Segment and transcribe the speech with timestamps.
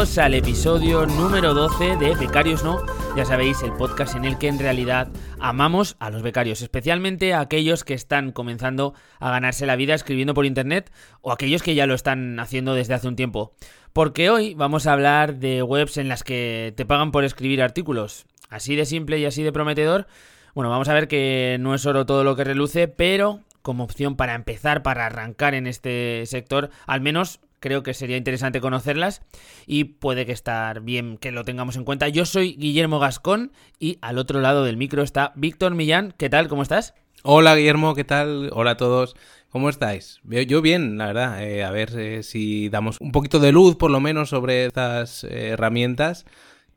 [0.00, 2.78] Al episodio número 12 de Becarios No.
[3.18, 5.08] Ya sabéis, el podcast en el que en realidad
[5.38, 10.32] amamos a los becarios, especialmente a aquellos que están comenzando a ganarse la vida escribiendo
[10.32, 10.90] por internet
[11.20, 13.52] o aquellos que ya lo están haciendo desde hace un tiempo.
[13.92, 18.24] Porque hoy vamos a hablar de webs en las que te pagan por escribir artículos.
[18.48, 20.06] Así de simple y así de prometedor.
[20.54, 24.16] Bueno, vamos a ver que no es oro todo lo que reluce, pero como opción
[24.16, 29.22] para empezar, para arrancar en este sector, al menos creo que sería interesante conocerlas
[29.66, 32.08] y puede que estar bien que lo tengamos en cuenta.
[32.08, 36.14] Yo soy Guillermo Gascón y al otro lado del micro está Víctor Millán.
[36.16, 36.48] ¿Qué tal?
[36.48, 36.94] ¿Cómo estás?
[37.22, 38.50] Hola Guillermo, ¿qué tal?
[38.52, 39.14] Hola a todos.
[39.50, 40.20] ¿Cómo estáis?
[40.24, 41.42] Yo bien, la verdad.
[41.44, 45.24] Eh, a ver eh, si damos un poquito de luz, por lo menos, sobre estas
[45.24, 46.24] eh, herramientas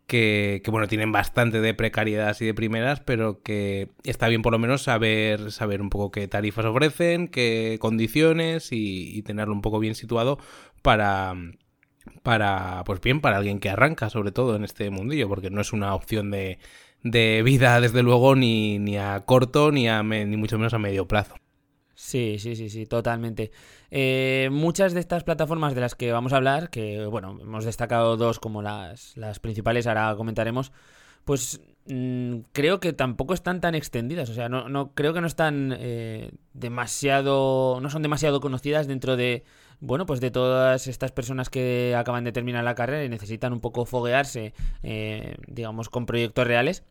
[0.08, 4.60] que, bueno, tienen bastante de precariedad y de primeras, pero que está bien por lo
[4.60, 9.96] menos saber, saber un poco qué tarifas ofrecen, qué condiciones y, tenerlo un poco bien
[9.96, 10.38] situado
[10.84, 11.34] para,
[12.22, 15.74] para, pues bien, para alguien que arranca, sobre todo en este mundillo, porque no es
[15.74, 16.60] una opción de,
[17.02, 21.08] de vida, desde luego, ni, ni a corto, ni, a ni mucho menos a medio
[21.08, 21.36] plazo.
[21.96, 23.52] Sí, sí, sí, sí, totalmente.
[23.92, 28.18] Eh, muchas de estas plataformas de las que vamos a hablar, que bueno, hemos destacado
[28.18, 30.72] dos como las, las principales, ahora comentaremos,
[31.24, 34.30] pues mm, creo que tampoco están tan extendidas.
[34.30, 37.80] O sea, no, no creo que no están eh, demasiado.
[37.82, 39.44] no son demasiado conocidas dentro de.
[39.86, 43.60] Bueno, pues de todas estas personas que acaban de terminar la carrera y necesitan un
[43.60, 46.86] poco foguearse, eh, digamos, con proyectos reales.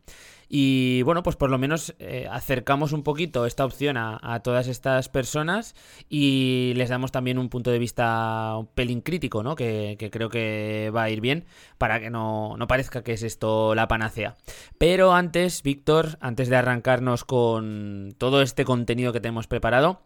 [0.47, 5.09] Y bueno, pues por lo menos eh, acercamos un poquito esta opción a, todas estas
[5.09, 5.73] personas
[6.07, 9.55] y les damos también un punto de vista un pelín crítico, ¿no?
[9.55, 11.45] Que, creo que va a ir bien
[11.79, 14.35] para que no, no, parezca que es esto la panacea.
[14.77, 20.03] Pero antes, Víctor, antes de arrancarnos con todo este contenido que tenemos preparado,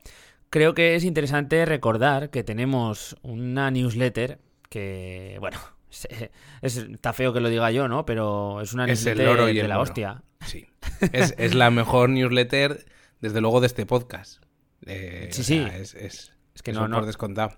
[0.49, 5.59] creo que es interesante recordar que tenemos una newsletter que, bueno,
[6.61, 8.05] es, está feo que lo diga yo, ¿no?
[8.05, 10.23] Pero es una newsletter de la hostia.
[10.45, 10.67] Sí.
[11.11, 12.85] Es, la mejor newsletter,
[13.21, 14.43] desde luego, de este podcast.
[14.85, 15.65] Eh, sí, sí.
[15.71, 16.33] es,
[16.63, 16.97] que no, no.
[16.97, 17.57] Por descontado.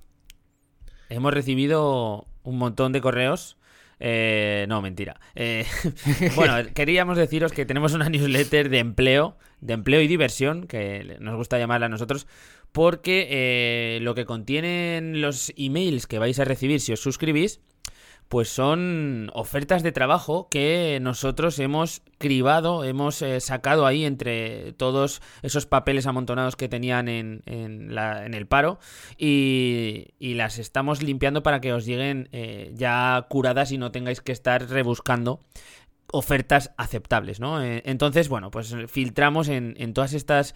[1.09, 3.57] Hemos recibido un montón de correos.
[3.99, 5.19] Eh, no, mentira.
[5.35, 5.65] Eh,
[6.35, 11.35] bueno, queríamos deciros que tenemos una newsletter de empleo, de empleo y diversión, que nos
[11.35, 12.27] gusta llamarla a nosotros,
[12.71, 17.61] porque lo que contienen los emails que vais a recibir si os suscribís
[18.29, 25.21] pues son ofertas de trabajo que nosotros hemos cribado, hemos eh, sacado ahí entre todos
[25.41, 28.79] esos papeles amontonados que tenían en, el paro
[29.17, 34.31] y, las estamos limpiando para que os lleguen eh, ya curadas y no tengáis que
[34.31, 35.41] estar rebuscando
[36.11, 37.61] ofertas aceptables, ¿no?
[37.63, 40.55] Eh, entonces, bueno, pues filtramos en, en todas estas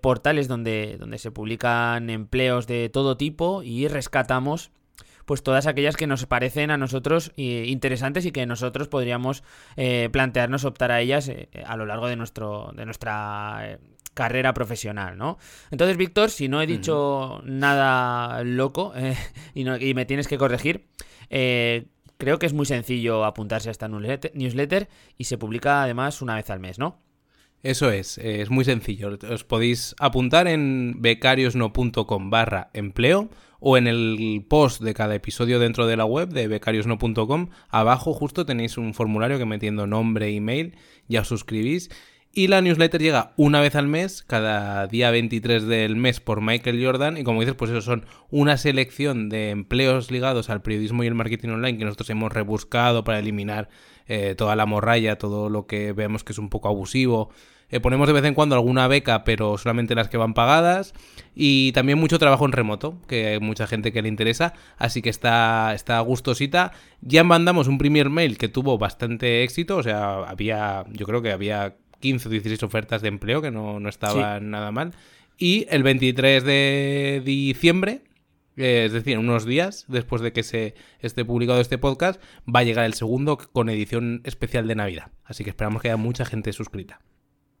[0.00, 4.70] portales donde, donde se publican empleos de todo tipo y rescatamos
[5.32, 9.42] pues todas aquellas que nos parecen a nosotros eh, interesantes y que nosotros podríamos
[9.78, 13.78] eh, plantearnos optar a ellas eh, a lo largo de, nuestro, de nuestra
[14.12, 15.38] carrera profesional, ¿no?
[15.70, 18.92] Entonces, Víctor, si no he dicho nada loco
[19.54, 20.84] y, y, me tienes que corregir,
[21.30, 26.50] creo que es muy sencillo apuntarse a esta newsletter y se publica además una vez
[26.50, 27.00] al mes, ¿no?
[27.62, 29.16] Eso es, es muy sencillo.
[29.30, 33.30] Os podéis apuntar en becariosno.com barra empleo
[33.60, 37.50] o en el post de cada episodio dentro de la web de becariosno.com.
[37.68, 40.74] Abajo justo tenéis un formulario que metiendo nombre, email,
[41.06, 41.88] ya os suscribís.
[42.34, 46.82] Y la newsletter llega una vez al mes, cada día 23 del mes por Michael
[46.82, 47.18] Jordan.
[47.18, 51.14] Y como dices, pues eso son una selección de empleos ligados al periodismo y el
[51.14, 53.68] marketing online que nosotros hemos rebuscado para eliminar
[54.06, 57.30] eh, toda la morralla, todo lo que vemos que es un poco abusivo
[57.72, 60.92] eh, ponemos de vez en cuando alguna beca, pero solamente las que van pagadas.
[61.34, 64.52] Y también mucho trabajo en remoto, que hay mucha gente que le interesa.
[64.76, 66.72] Así que está, está gustosita.
[67.00, 69.78] Ya mandamos un primer mail que tuvo bastante éxito.
[69.78, 73.80] O sea, había, yo creo que había 15 o 16 ofertas de empleo, que no,
[73.80, 74.92] no estaban nada mal.
[75.38, 78.02] Y el 23 de diciembre,
[78.56, 82.64] eh, es decir, unos días después de que se esté publicado este podcast, va a
[82.64, 85.12] llegar el segundo con edición especial de Navidad.
[85.24, 87.00] Así que esperamos que haya mucha gente suscrita.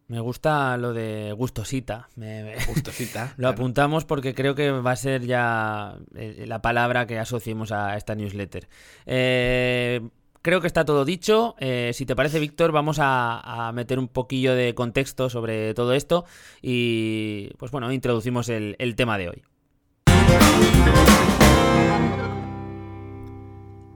[0.08, 2.10] Me gusta lo de gustosita.
[2.68, 3.32] Gustosita.
[3.38, 7.96] lo apuntamos porque creo que va a ser ya eh, la palabra que asociemos a
[7.96, 8.68] esta newsletter.
[9.06, 10.02] Eh,
[10.42, 11.54] creo que está todo dicho.
[11.58, 16.26] Eh, si te parece, Víctor, vamos a, meter un poquillo de contexto sobre todo esto
[16.60, 19.42] y, pues bueno, introducimos el, tema de hoy.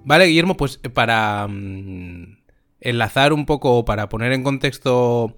[0.04, 2.38] Vale, Guillermo, pues para mm,
[2.80, 5.34] enlazar un poco, para poner en contexto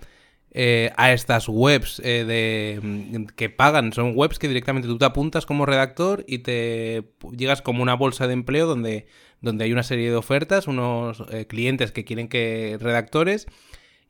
[0.51, 3.93] eh, a estas webs eh, de, mm, que pagan.
[3.93, 8.27] Son webs que directamente tú te apuntas como redactor y te llegas como una bolsa
[8.27, 9.07] de empleo donde
[9.41, 13.47] donde hay una serie de ofertas, unos eh, clientes que quieren que redactores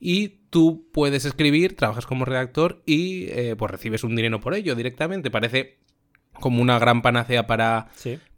[0.01, 4.75] y tú puedes escribir, trabajas como redactor y eh, pues recibes un dinero por ello
[4.75, 5.31] directamente.
[5.31, 5.79] Parece
[6.33, 7.89] como una gran panacea para,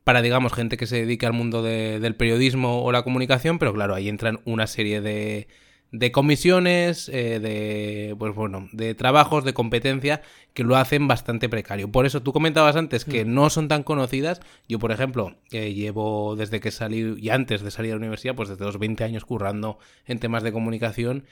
[0.04, 3.94] para digamos, gente que se dedica al mundo del periodismo o la comunicación, pero claro,
[3.94, 5.48] ahí entran una serie de,
[5.92, 10.22] de comisiones, eh, de, pues bueno, de trabajos, de competencia
[10.54, 11.90] que lo hacen bastante precario.
[11.90, 13.34] Por eso tú comentabas antes que mm.
[13.34, 14.40] no son tan conocidas.
[14.68, 18.34] Yo, por ejemplo, eh, llevo desde que salí y antes de salir a la universidad,
[18.34, 21.24] pues desde los 20 años currando en temas de comunicación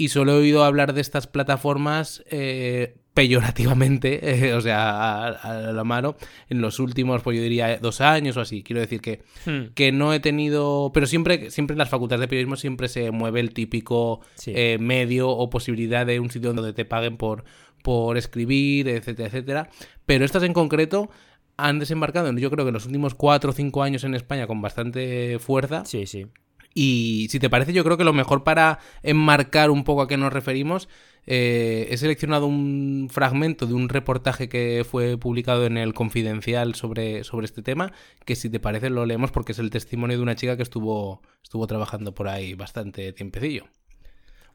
[0.00, 5.84] y solo he oído hablar de estas plataformas eh, peyorativamente, eh, o sea, a, la
[5.84, 6.16] mano,
[6.48, 8.62] en los últimos, pues yo diría, dos años o así.
[8.62, 9.74] Quiero decir que, hmm.
[9.74, 10.92] que no he tenido.
[10.94, 15.30] Pero siempre, siempre en las facultades de periodismo siempre se mueve el típico eh, medio
[15.30, 17.42] o posibilidad de un sitio donde te paguen por,
[17.82, 19.70] por escribir, etcétera, etcétera.
[20.06, 21.10] Pero estas en concreto
[21.56, 24.62] han desembarcado, yo creo que en los últimos cuatro o cinco años en España con
[24.62, 25.84] bastante fuerza.
[25.84, 26.28] Sí, sí.
[26.74, 30.16] Y si te parece, yo creo que lo mejor para enmarcar un poco a qué
[30.16, 30.88] nos referimos,
[31.26, 37.24] eh, he seleccionado un fragmento de un reportaje que fue publicado en el Confidencial sobre,
[37.24, 37.92] sobre este tema,
[38.24, 41.20] que si te parece lo leemos porque es el testimonio de una chica que estuvo,
[41.42, 43.66] estuvo trabajando por ahí bastante tiempecillo.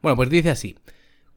[0.02, 0.76] Bueno, pues dice así.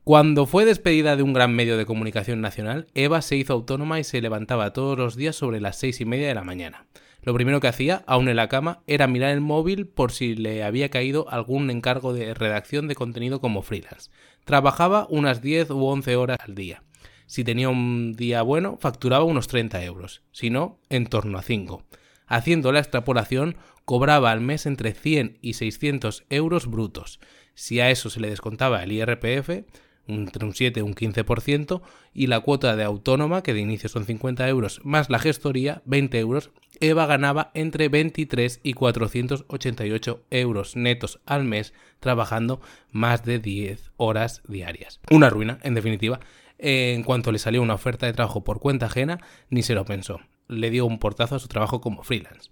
[0.03, 4.05] Cuando fue despedida de un gran medio de comunicación nacional, Eva se hizo autónoma y
[4.05, 6.87] se levantaba todos los días sobre las seis y media de la mañana.
[7.27, 10.63] Lo primero que hacía, aún en la cama, era mirar el móvil por si le
[10.63, 14.09] había caído algún encargo de redacción de contenido como freelance.
[14.45, 16.83] Trabajaba unas 10 u 11 horas al día.
[17.25, 21.83] Si tenía un día bueno, facturaba unos 30 euros, si no, en torno a 5.
[22.27, 27.19] Haciendo la extrapolación, cobraba al mes entre 100 y 600 euros brutos.
[27.55, 29.65] Si a eso se le descontaba el IRPF,
[30.07, 31.81] entre un 7 y un 15%,
[32.13, 36.19] y la cuota de autónoma, que de inicio son 50 euros, más la gestoría, 20
[36.19, 42.61] euros, Eva ganaba entre 23 y 488 euros netos al mes, trabajando
[42.91, 44.99] más de 10 horas diarias.
[45.09, 46.19] Una ruina, en definitiva.
[46.59, 49.19] En cuanto le salió una oferta de trabajo por cuenta ajena,
[49.49, 50.19] ni se lo pensó.
[50.47, 52.49] Le dio un portazo a su trabajo como freelance.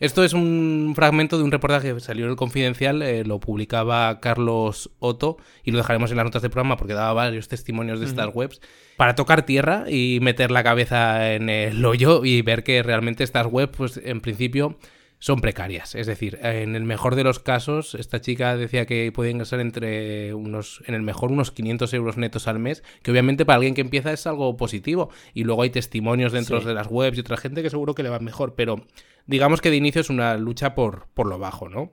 [0.00, 4.18] Esto es un fragmento de un reportaje que salió en el Confidencial, eh, lo publicaba
[4.20, 8.06] Carlos Otto y lo dejaremos en las notas del programa porque daba varios testimonios de
[8.06, 8.60] estas webs
[8.96, 13.46] para tocar tierra y meter la cabeza en el hoyo y ver que realmente estas
[13.46, 14.76] webs, pues en principio
[15.24, 15.94] son precarias.
[15.94, 20.34] Es decir, en el mejor de los casos, esta chica decía que puede ingresar entre
[20.34, 23.80] unos, en el mejor, unos 500 euros netos al mes, que obviamente para alguien que
[23.80, 25.08] empieza es algo positivo.
[25.32, 28.10] Y luego hay testimonios dentro de las webs y otra gente que seguro que le
[28.10, 28.84] va mejor, pero
[29.26, 31.92] digamos que de inicio es una lucha por, por lo bajo, ¿no?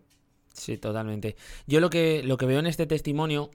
[0.54, 1.36] Sí, totalmente.
[1.66, 3.52] Yo lo que, lo que veo en este testimonio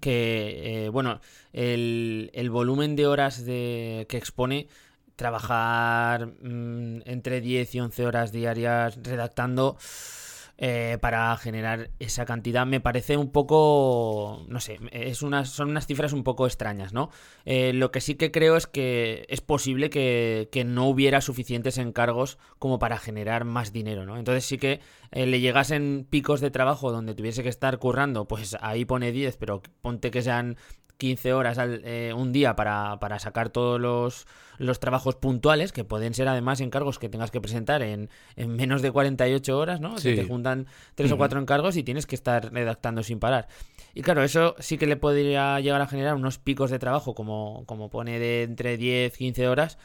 [0.00, 1.20] que, eh, bueno,
[1.52, 4.68] el, el, volumen de horas de, que expone
[5.16, 9.76] trabajar mm, entre 10 y 11 horas diarias redactando
[10.60, 15.86] eh, para generar esa cantidad me parece un poco, no sé, es unas, son unas
[15.86, 17.10] cifras un poco extrañas, ¿no?
[17.44, 22.38] Eh, lo que sí que creo es que es posible que, no hubiera suficientes encargos
[22.58, 24.18] como para generar más dinero, ¿no?
[24.18, 24.80] Entonces sí que
[25.12, 29.36] eh, le llegasen picos de trabajo donde tuviese que estar currando, pues ahí pone 10,
[29.36, 30.56] pero ponte que sean
[30.98, 34.26] 15 horas al, eh, un día para, para sacar todos los,
[34.58, 38.82] los, trabajos puntuales, que pueden ser además encargos que tengas que presentar en, en menos
[38.82, 39.98] de 48 horas, ¿no?
[39.98, 43.48] Se te juntan tres o cuatro encargos y tienes que estar redactando sin parar.
[43.94, 47.64] Y claro, eso sí que le podría llegar a generar unos picos de trabajo, como,
[47.66, 49.78] como pone de entre 10, 15 horas,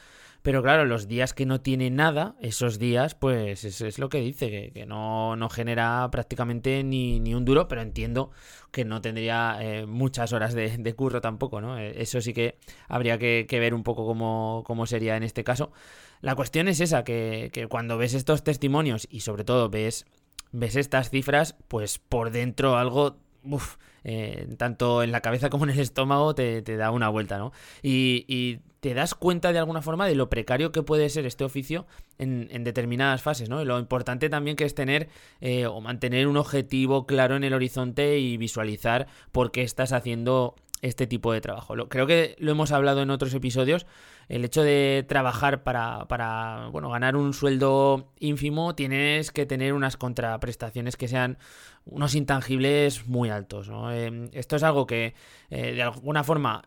[0.44, 4.20] pero claro, los días que no tiene nada, esos días, pues es, es lo que
[4.20, 8.30] dice, que, no, no, genera prácticamente ni, ni, un duro, pero entiendo
[8.70, 11.80] que no tendría eh, muchas horas de, curro tampoco, ¿no?
[11.80, 12.58] Eh, eso sí que
[12.90, 15.72] habría que, ver un poco cómo, cómo, sería en este caso.
[16.20, 20.06] La cuestión es esa, que, que cuando ves estos testimonios y sobre todo ves,
[20.52, 23.18] ves estas cifras, pues por dentro algo...
[23.44, 27.52] Uf, eh, tanto en la cabeza como en el estómago te, da una vuelta, ¿no?
[27.82, 31.46] Y, y te das cuenta de alguna forma de lo precario que puede ser este
[31.46, 33.62] oficio en, determinadas fases, ¿no?
[33.62, 35.08] Y lo importante también que es tener
[35.40, 40.56] eh, o mantener un objetivo claro en el horizonte y visualizar por qué estás haciendo
[40.84, 41.76] este tipo de trabajo.
[41.90, 43.88] creo que lo hemos hablado en otros episodios.
[44.30, 49.98] El hecho de trabajar para, para bueno, ganar un sueldo ínfimo, tienes que tener unas
[49.98, 51.38] contraprestaciones que sean
[51.86, 53.72] unos intangibles muy altos.
[53.92, 55.16] Eh, esto es algo que
[55.50, 56.64] eh, de alguna forma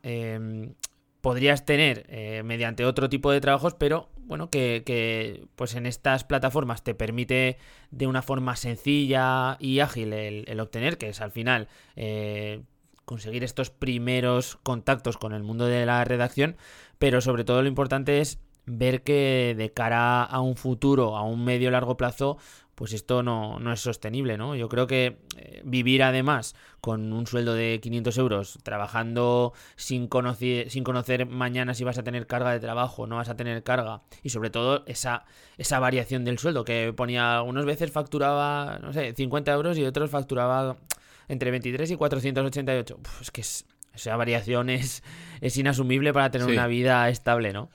[1.26, 6.85] podrías tener eh, mediante otro tipo de trabajos, pero bueno, que, pues en estas plataformas
[6.85, 7.58] te permite
[7.90, 12.62] de una forma sencilla y ágil el, obtener, que es al final eh,
[13.06, 16.56] conseguir estos primeros contactos con el mundo de la redacción,
[16.98, 21.44] pero sobre todo lo importante es ver que de cara a un futuro, a un
[21.44, 22.36] medio largo plazo,
[22.75, 24.54] pues esto no, no es sostenible, ¿no?
[24.54, 30.68] Yo creo que eh, vivir además con un sueldo de 500 euros, trabajando sin conocer,
[30.68, 34.02] sin conocer mañana si vas a tener carga de trabajo, no vas a tener carga,
[34.22, 35.25] y sobre todo esa,
[35.56, 40.10] esa variación del sueldo, que ponía, unas veces facturaba, no sé, 50 euros y otros
[40.10, 40.76] facturaba
[41.28, 42.99] entre 23 y 488.
[43.18, 45.02] Pues que es, esa variación es,
[45.40, 47.71] es inasumible para tener una vida estable, ¿no?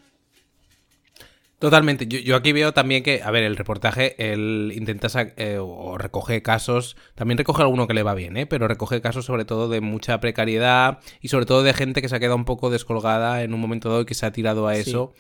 [1.62, 2.08] Totalmente.
[2.08, 6.98] Yo, aquí veo también que, a ver, el reportaje, él intenta eh, o recoge casos,
[7.14, 8.48] también recoge alguno que le va bien, ¿eh?
[8.48, 12.16] pero recoge casos sobre todo de mucha precariedad y sobre todo de gente que se
[12.16, 14.76] ha quedado un poco descolgada en un momento dado y que se ha tirado a
[14.76, 15.14] eso.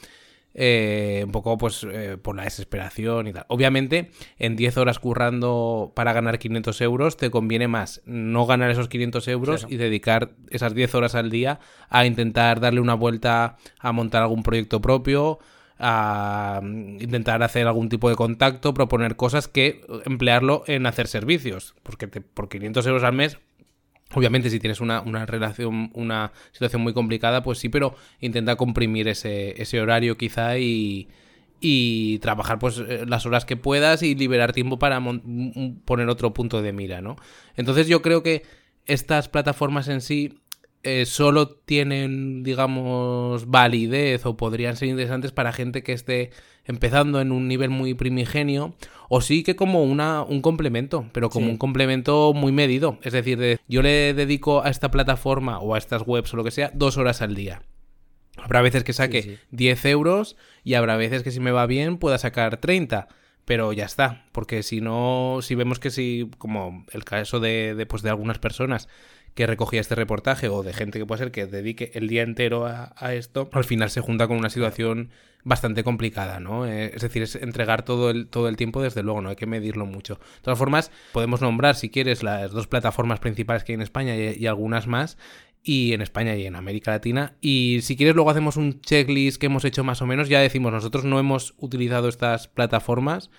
[0.54, 3.46] Eh, un poco pues eh, por la desesperación y tal.
[3.48, 8.90] Obviamente, en 10 horas currando para ganar 500 euros, te conviene más no ganar esos
[8.90, 13.92] 500 euros y dedicar esas 10 horas al día a intentar darle una vuelta a
[13.94, 15.40] montar algún proyecto propio
[15.84, 21.74] a intentar hacer algún tipo de contacto, proponer cosas que emplearlo en hacer servicios.
[21.82, 23.40] Porque por 500 euros al mes,
[24.14, 29.62] obviamente si tienes una, relación, una situación muy complicada, pues sí, pero intenta comprimir ese,
[29.62, 31.08] ese horario quizá y,
[31.60, 35.00] y trabajar pues eh, las horas que puedas y liberar tiempo para
[35.86, 37.16] poner otro punto de mira, ¿no?
[37.56, 38.44] Entonces yo creo que
[38.86, 40.41] estas plataformas en sí
[40.84, 46.32] eh, solo tienen, digamos, validez o podrían ser interesantes para gente que esté
[46.66, 48.76] empezando en un nivel muy primigenio,
[49.10, 52.98] o sí que como una, un complemento, pero como un complemento muy medido.
[53.04, 56.52] Es decir, yo le dedico a esta plataforma o a estas webs o lo que
[56.52, 57.64] sea dos horas al día.
[58.38, 62.18] Habrá veces que saque 10 euros y habrá veces que si me va bien pueda
[62.18, 63.08] sacar 30
[63.46, 67.86] pero ya está, porque si no, si vemos que si, como el caso de, de,
[67.86, 68.88] pues de algunas personas
[69.34, 72.66] que recogía este reportaje o de gente que puede ser que dedique el día entero
[72.66, 75.10] a, esto, al final se junta con una situación
[75.44, 76.68] bastante complicada, ¿no?
[76.68, 79.48] Eh, es decir, es entregar todo el, todo el tiempo, desde luego, no hay que
[79.48, 80.16] medirlo mucho.
[80.16, 84.16] De todas formas, podemos nombrar, si quieres, las dos plataformas principales que hay en España
[84.16, 85.18] y, algunas más,
[85.64, 87.36] y en España y en América Latina.
[87.42, 90.30] Y si quieres, luego hacemos un checklist que hemos hecho más o menos.
[90.30, 93.32] Ya decimos, nosotros no hemos utilizado estas plataformas.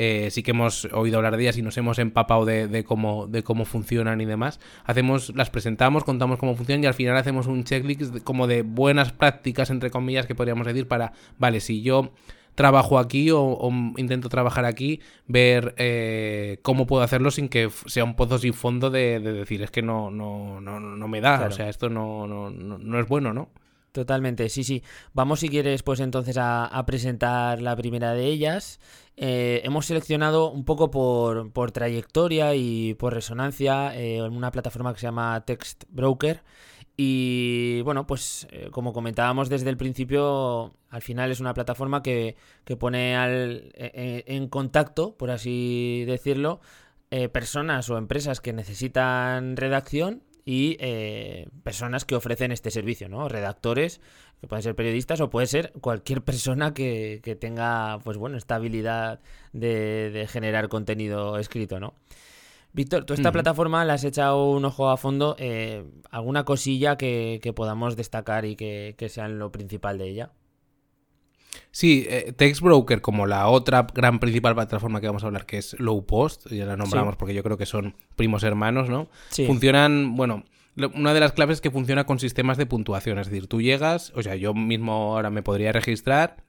[0.00, 3.42] Eh, sí que hemos oído hablar de ellas y nos hemos empapado de, cómo, de
[3.42, 4.60] cómo funcionan y demás.
[4.84, 9.12] Hacemos, las presentamos, contamos cómo funcionan y al final hacemos un checklist como de buenas
[9.12, 12.12] prácticas, entre comillas, que podríamos decir para, vale, si yo
[12.54, 18.14] trabajo aquí o, intento trabajar aquí, ver eh, cómo puedo hacerlo sin que sea un
[18.14, 21.68] pozo sin fondo de, decir, es que no, no, no, no me da, o sea,
[21.68, 23.50] esto no, no, no, es bueno, ¿no?
[23.98, 24.84] Totalmente, sí, sí.
[25.12, 28.78] Vamos si quieres pues entonces a, presentar la primera de ellas.
[29.16, 35.00] Eh, hemos seleccionado un poco por, trayectoria y por resonancia eh, en una plataforma que
[35.00, 36.44] se llama Text Broker.
[36.96, 42.36] Y bueno, pues eh, como comentábamos desde el principio, al final es una plataforma que,
[42.64, 46.60] que pone al, e, e, en contacto, por así decirlo,
[47.32, 53.28] personas o empresas que necesitan redacción y eh, personas que ofrecen este servicio, ¿no?
[53.28, 54.00] Redactores,
[54.40, 59.20] que pueden ser periodistas o puede ser cualquier persona que, tenga, pues bueno, esta habilidad
[59.52, 61.92] de, generar contenido escrito, ¿no?
[62.72, 65.36] Víctor, tú esta plataforma le has echado un ojo a fondo.
[65.38, 70.30] Eh, ¿Alguna cosilla que, podamos destacar y que, que sea lo principal de ella?
[71.70, 75.78] Sí, eh, TextBroker, como la otra gran principal plataforma que vamos a hablar, que es
[75.78, 79.08] Low Post, ya la nombramos porque yo creo que son primos hermanos, ¿no?
[79.46, 80.44] Funcionan, bueno,
[80.94, 84.12] una de las claves es que funciona con sistemas de puntuación, es decir, tú llegas,
[84.14, 86.44] o sea, yo mismo ahora me podría registrar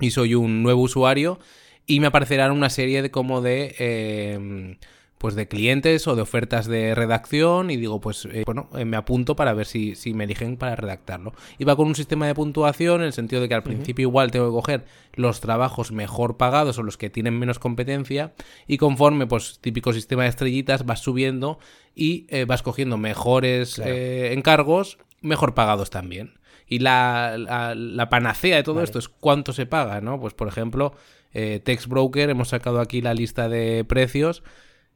[0.00, 1.38] y soy un nuevo usuario
[1.86, 3.74] y me aparecerán una serie de como de...
[3.78, 4.78] Eh,
[5.18, 8.96] pues de clientes o de ofertas de redacción y digo, pues eh, bueno, eh, me
[8.96, 11.34] apunto para ver si, si, me eligen para redactarlo.
[11.58, 14.30] Y va con un sistema de puntuación en el sentido de que al principio igual
[14.30, 14.84] tengo que coger
[15.14, 18.32] los trabajos mejor pagados o los que tienen menos competencia
[18.68, 21.58] y conforme pues típico sistema de estrellitas vas subiendo
[21.96, 26.38] y eh, vas cogiendo mejores encargos mejor pagados también.
[26.70, 30.20] Y la, la, panacea de todo esto es cuánto se paga, ¿no?
[30.20, 30.94] Pues por ejemplo,
[31.32, 34.42] Text Broker, hemos sacado aquí la lista de precios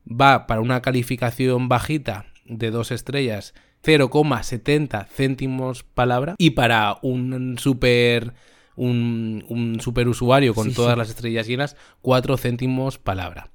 [0.07, 3.55] va para una calificación bajita de dos estrellas
[3.85, 8.33] 0,70 céntimos palabra y para un super
[8.77, 13.51] un, un super usuario con todas las estrellas llenas 4 céntimos palabra.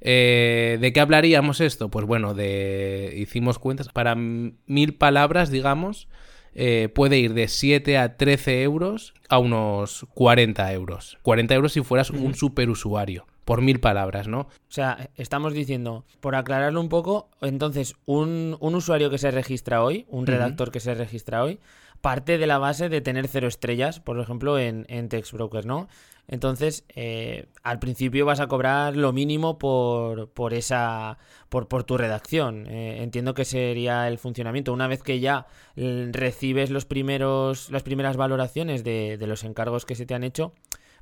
[0.00, 1.90] Eh, ¿De qué hablaríamos esto?
[1.90, 6.08] Pues bueno, de hicimos cuentas para mil palabras, digamos,
[6.54, 11.18] eh, puede ir de 7 a 13 euros a unos 40 euros.
[11.22, 14.40] 40 euros si fueras un super usuario por mil palabras, ¿no?
[14.40, 20.04] O sea, estamos diciendo, por aclararlo un poco, entonces, un, usuario que se registra hoy,
[20.10, 21.58] un redactor que se registra hoy,
[22.02, 25.88] parte de la base de tener cero estrellas, por ejemplo, en, en Text Brokers, ¿no?
[26.26, 31.16] Entonces, eh, al principio vas a cobrar lo mínimo por, por esa.
[31.48, 32.66] Por, por tu redacción.
[32.66, 34.74] Eh, entiendo que sería el funcionamiento.
[34.74, 39.86] Una vez que ya eh, recibes los primeros, las primeras valoraciones de, de los encargos
[39.86, 40.52] que se te han hecho,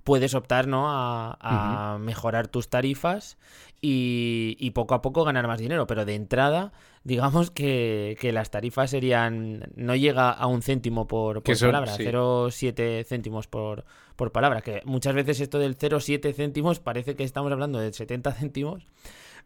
[0.06, 0.88] puedes optar ¿no?
[0.88, 3.36] a, a mejorar tus tarifas
[3.80, 5.88] y, y, poco a poco ganar más dinero.
[5.88, 6.72] Pero de entrada,
[7.02, 9.64] digamos que, que las tarifas serían.
[9.74, 12.04] No llega a un céntimo por, por son, palabra, sí.
[12.04, 13.84] 0,7 céntimos por,
[14.14, 14.60] por palabra.
[14.60, 18.86] Que muchas veces esto del 0,7 céntimos parece que estamos hablando de 70 céntimos.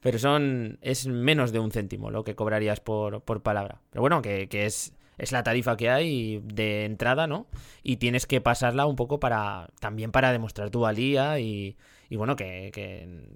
[0.02, 0.78] Pero son.
[0.82, 3.80] es menos de un céntimo lo que cobrarías por, por palabra.
[3.88, 7.46] Pero bueno, que, que es es la tarifa que hay de entrada, ¿no?
[7.82, 11.76] Y tienes que pasarla un poco para también para demostrar tu valía y,
[12.08, 13.28] y bueno, que, que,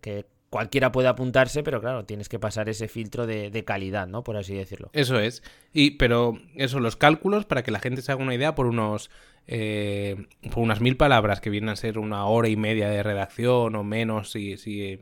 [0.00, 4.24] que, cualquiera puede apuntarse, pero claro, tienes que pasar ese filtro de, de, calidad, ¿no?
[4.24, 4.88] Por así decirlo.
[4.94, 5.42] Eso es.
[5.72, 9.10] Y, pero eso, los cálculos, para que la gente se haga una idea, por unos
[9.48, 13.76] eh, por unas mil palabras que vienen a ser una hora y media de redacción
[13.76, 14.98] o menos, si, si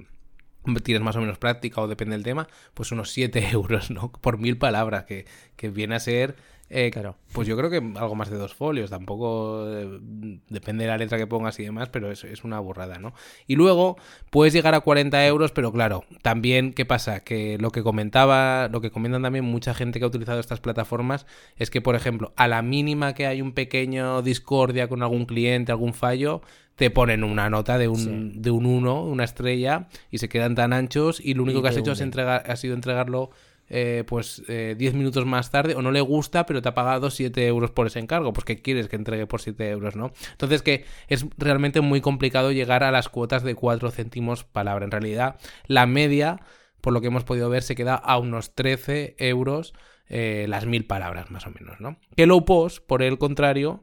[0.83, 4.11] tienes más o menos práctica o depende del tema, pues unos 7 euros, ¿no?
[4.12, 6.37] Por mil palabras, que, que viene a ser,
[6.71, 7.16] eh, claro.
[7.33, 10.00] pues yo creo que algo más de dos folios, tampoco eh,
[10.49, 13.12] depende de la letra que pongas y demás, pero es, es, una burrada, ¿no?
[13.47, 13.97] Y luego
[14.30, 17.21] puedes llegar a 40 euros, pero claro, también, ¿qué pasa?
[17.21, 21.26] Que lo que comentaba, lo que comentan también mucha gente que ha utilizado estas plataformas
[21.56, 25.71] es que, por ejemplo, a la mínima que hay un pequeño discordia con algún cliente,
[25.71, 26.40] algún fallo,
[26.76, 28.33] te ponen una nota de un, sí.
[28.40, 31.68] de un 1, una estrella, y se quedan tan anchos y lo único y que
[31.68, 33.30] has hecho es entregar, ha sido entregarlo
[33.68, 37.11] eh, pues 10 eh, minutos más tarde, o no le gusta, pero te ha pagado
[37.11, 40.12] 7 euros por ese encargo, pues que quieres que entregue por 7 euros, ¿no?
[40.33, 44.84] Entonces que es realmente muy complicado llegar a las cuotas de 4 céntimos palabra.
[44.84, 45.36] En realidad,
[45.67, 46.41] la media,
[46.80, 49.75] por lo que hemos podido ver, se queda a unos 13 euros
[50.08, 51.97] eh, las mil palabras, más o menos, ¿no?
[52.17, 53.80] Que low post, por el contrario,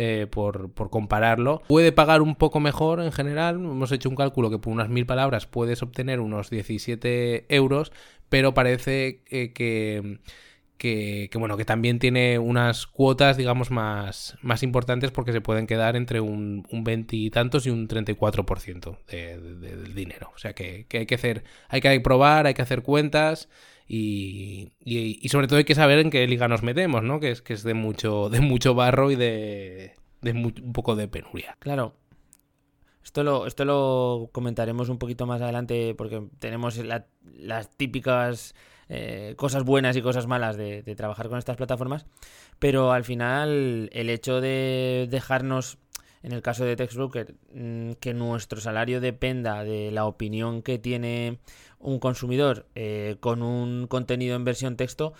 [0.00, 1.60] eh, por, por, compararlo.
[1.66, 3.56] Puede pagar un poco mejor en general.
[3.56, 7.90] Hemos hecho un cálculo que por unas mil palabras puedes obtener unos 17 euros,
[8.28, 10.20] pero parece eh, que,
[10.76, 15.96] que, bueno, que también tiene unas cuotas, digamos, más, más importantes porque se pueden quedar
[15.96, 20.30] entre un, un 20 y tantos y un 34% de, de, de, del dinero.
[20.32, 23.48] O sea que, que hay que hacer, hay que probar, hay que hacer cuentas.
[23.90, 27.20] Y, y, sobre todo hay que saber en qué liga nos metemos, ¿no?
[27.20, 31.08] Que es, que es de, mucho, de mucho barro y de, de un poco de
[31.08, 31.56] penuria.
[31.58, 31.94] Claro.
[33.02, 37.06] Esto lo, esto lo comentaremos un poquito más adelante porque tenemos la,
[37.38, 38.54] las típicas
[38.90, 42.04] eh, cosas buenas y cosas malas de trabajar con estas plataformas,
[42.58, 45.78] pero al final el hecho de dejarnos
[46.22, 51.38] en el caso de TextBroker, mm, que nuestro salario dependa de la opinión que tiene
[51.78, 55.12] un consumidor eh, con un contenido en versión texto,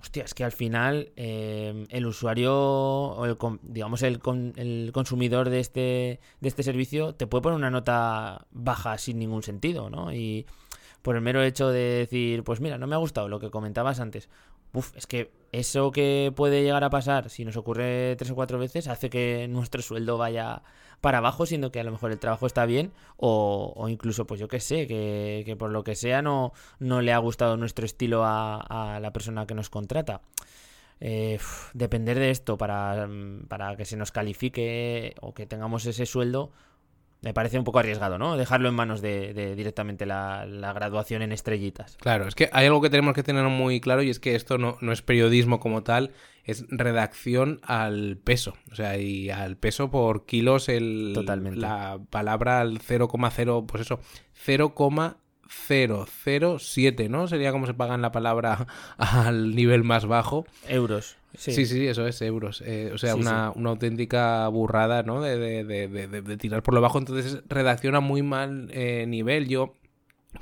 [0.00, 4.20] hostia, es que al final eh, el usuario, o el, digamos, el,
[4.56, 9.42] el, consumidor de este, de este servicio te puede poner una nota baja sin ningún
[9.42, 10.12] sentido, ¿no?
[10.12, 10.46] Y
[11.02, 14.00] por el mero hecho de decir, pues mira, no me ha gustado lo que comentabas
[14.00, 14.28] antes.
[14.72, 18.58] Uf, es que eso que puede llegar a pasar, si nos ocurre tres o cuatro
[18.58, 20.62] veces, hace que nuestro sueldo vaya
[21.02, 24.48] para abajo, siendo que a lo mejor el trabajo está bien, o, incluso, pues yo
[24.48, 28.98] qué sé, que, por lo que sea no, no le ha gustado nuestro estilo a,
[29.02, 30.22] la persona que nos contrata.
[31.00, 31.38] Eh,
[31.74, 33.08] depender de esto para,
[33.48, 36.52] para que se nos califique o que tengamos ese sueldo,
[37.22, 38.36] me parece un poco arriesgado, ¿no?
[38.36, 41.96] Dejarlo en manos de, de directamente la, la, graduación en estrellitas.
[42.00, 44.58] Claro, es que hay algo que tenemos que tener muy claro y es que esto
[44.58, 46.10] no, no es periodismo como tal,
[46.44, 48.54] es redacción al peso.
[48.72, 51.60] O sea, y al peso por kilos el, Totalmente.
[51.60, 54.00] la palabra al 0,0, pues eso,
[54.34, 57.28] 0,007, ¿no?
[57.28, 58.66] Sería como se paga en la palabra
[58.98, 60.44] al nivel más bajo.
[60.66, 61.18] Euros.
[61.34, 61.52] Sí.
[61.52, 62.62] sí, sí, eso es, euros.
[62.66, 63.58] Eh, o sea, sí, una, sí.
[63.58, 65.22] una, auténtica burrada, ¿no?
[65.22, 66.98] De, de, de, de, tirar por lo bajo.
[66.98, 69.48] Entonces, redacciona muy mal eh, nivel.
[69.48, 69.76] Yo,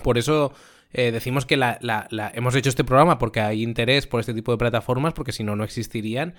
[0.03, 0.53] por eso
[0.92, 4.35] eh, decimos que la, la, la, hemos hecho este programa porque hay interés por este
[4.35, 6.35] tipo de plataformas, porque si no, no existirían.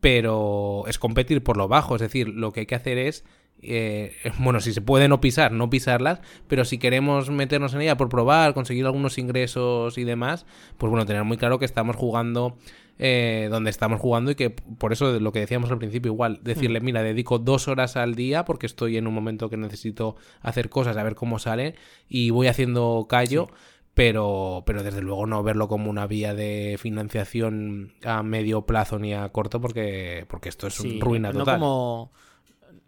[0.00, 1.96] Pero es competir por lo bajo.
[1.96, 3.24] Es decir, lo que hay que hacer es
[3.62, 7.96] eh, bueno, si se puede no pisar, no pisarlas, pero si queremos meternos en ella
[7.96, 10.46] por probar, conseguir algunos ingresos y demás,
[10.78, 12.56] pues bueno, tener muy claro que estamos jugando
[12.98, 16.80] eh, donde estamos jugando y que por eso lo que decíamos al principio igual, decirle,
[16.80, 20.96] mira, dedico dos horas al día porque estoy en un momento que necesito hacer cosas,
[20.96, 21.74] a ver cómo sale
[22.08, 23.48] y voy haciendo callo.
[23.48, 23.54] Sí
[23.96, 29.14] pero, pero desde luego no verlo como una vía de financiación a medio plazo ni
[29.14, 31.46] a corto porque, porque esto es sí, ruina total.
[31.46, 32.12] No como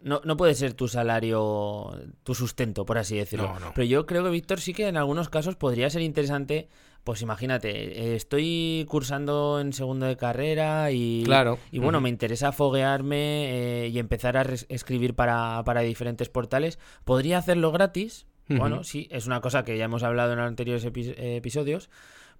[0.01, 3.47] no, no, puede ser tu salario, tu sustento, por así decirlo.
[3.47, 3.71] No, no.
[3.73, 6.69] Pero yo creo que, Víctor, sí que en algunos casos podría ser interesante
[7.09, 11.57] pues imagínate, eh, estoy cursando en segundo de carrera y, Claro.
[11.71, 16.77] y bueno, me interesa foguearme eh, y empezar a escribir para, para diferentes portales.
[17.05, 18.27] ¿Podría hacerlo gratis?
[18.47, 21.89] Bueno, sí, es una cosa que ya hemos hablado en anteriores epi- episodios.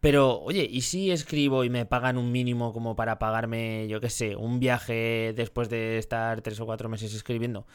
[0.02, 4.12] Pero, oye, ¿y si escribo y me pagan un mínimo como para pagarme, yo qué
[4.12, 7.66] sé, un viaje después de estar tres o cuatro meses escribiendo?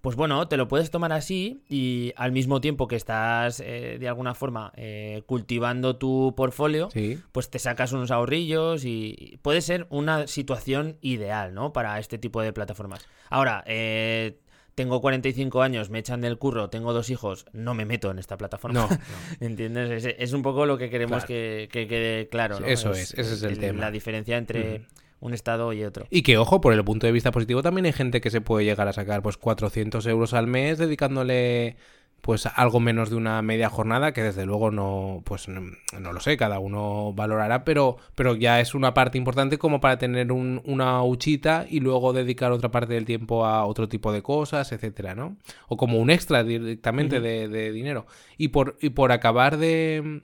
[0.00, 4.08] Pues bueno, te lo puedes tomar así y al mismo tiempo que estás eh, de
[4.08, 7.18] alguna forma eh, cultivando tu portfolio, Sí.
[7.32, 11.72] pues te sacas unos ahorrillos y puede ser una situación ideal, ¿no?
[11.72, 13.06] Para este tipo de plataformas.
[13.28, 14.38] Ahora, eh,
[14.76, 18.36] tengo 45 años, me echan del curro, tengo dos hijos, no me meto en esta
[18.38, 18.82] plataforma.
[18.82, 18.88] No,
[19.40, 19.46] no.
[19.46, 20.04] ¿Entiendes?
[20.04, 21.26] Es, es un poco lo que queremos Claro.
[21.26, 22.66] que, que quede claro, ¿no?
[22.66, 23.80] Eso es, ese es el tema.
[23.80, 24.82] La diferencia entre
[25.20, 26.06] un estado y otro.
[26.10, 28.64] Y que, ojo, por el punto de vista positivo, también hay gente que se puede
[28.64, 31.76] llegar a sacar pues 400 euros al mes dedicándole
[32.20, 35.62] pues algo menos de una media jornada, que desde luego no, pues no,
[35.98, 39.98] no lo sé, cada uno valorará, pero, pero ya es una parte importante como para
[39.98, 44.22] tener un- una huchita y luego dedicar otra parte del tiempo a otro tipo de
[44.22, 45.36] cosas, etcétera, ¿no?
[45.68, 48.06] O como un extra directamente de, de dinero.
[48.36, 50.22] Y por, y por acabar de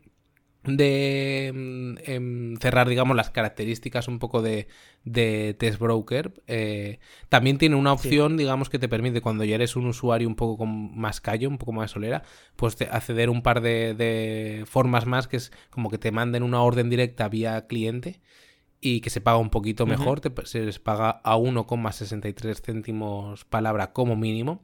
[0.65, 4.67] de mm, em, cerrar, digamos, las características un poco de,
[5.05, 6.99] de Test Broker, eh,
[7.29, 8.09] también tiene una Sí.
[8.09, 11.49] opción, digamos, que te permite, cuando ya eres un usuario un poco con más callo,
[11.49, 12.23] un poco más solera,
[12.57, 16.43] pues te- acceder un par de, de formas más, que es como que te manden
[16.43, 18.21] una orden directa vía cliente
[18.81, 23.93] y que se paga un poquito mejor, te- se les paga a 1,63 céntimos palabra
[23.93, 24.63] como mínimo.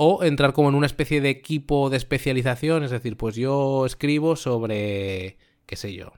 [0.00, 4.36] O entrar como en una especie de equipo de especialización, es decir, pues yo escribo
[4.36, 6.12] sobre, qué sé yo,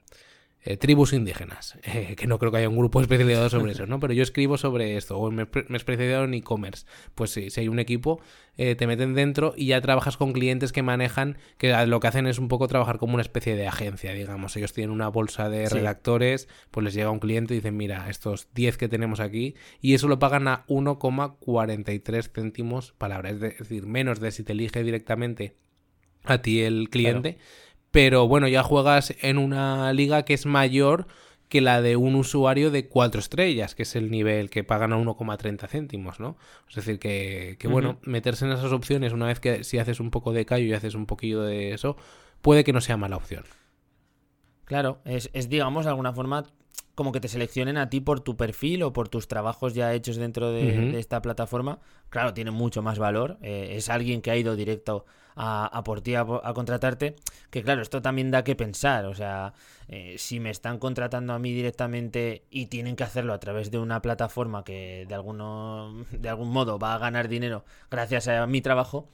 [0.62, 3.98] eh, tribus indígenas, eh, que no creo que haya un grupo especializado sobre eso, ¿no?
[4.00, 6.86] Pero yo escribo sobre esto, o me, me he especializado en e-commerce.
[7.14, 8.20] Pues sí, si hay un equipo,
[8.56, 12.26] eh, te meten dentro y ya trabajas con clientes que manejan, que lo que hacen
[12.26, 14.54] es un poco trabajar como una especie de agencia, digamos.
[14.56, 15.74] Ellos tienen una bolsa de Sí.
[15.76, 19.94] redactores, pues les llega un cliente y dicen, mira, estos 10 que tenemos aquí, y
[19.94, 24.52] eso lo pagan a 1,43 céntimos palabra, es de- es decir, menos de si te
[24.52, 25.54] elige directamente
[26.24, 27.38] a ti el cliente,
[27.90, 31.06] pero bueno, ya juegas en una liga que es mayor
[31.48, 34.96] que la de un usuario de 4 estrellas, que es el nivel que pagan a
[34.96, 36.36] 1,30 céntimos, ¿no?
[36.68, 40.12] Es decir, que, que bueno, meterse en esas opciones una vez que si haces un
[40.12, 41.96] poco de callo y haces un poquillo de eso,
[42.40, 43.44] puede que no sea mala opción.
[44.64, 46.44] Claro, es, es, digamos, de alguna forma
[46.94, 50.16] como que te seleccionen a ti por tu perfil o por tus trabajos ya hechos
[50.16, 51.78] dentro de, esta plataforma.
[52.08, 53.38] Claro, tiene mucho más valor.
[53.42, 57.16] eh, es alguien que ha ido directo a, a por ti a, a contratarte.
[57.50, 59.06] Que claro, esto también da que pensar.
[59.06, 59.54] O sea,
[59.92, 63.78] eh, si me están contratando a mí directamente y tienen que hacerlo a través de
[63.78, 68.60] una plataforma que de, alguno, de algún modo va a ganar dinero gracias a mi
[68.60, 69.08] trabajo,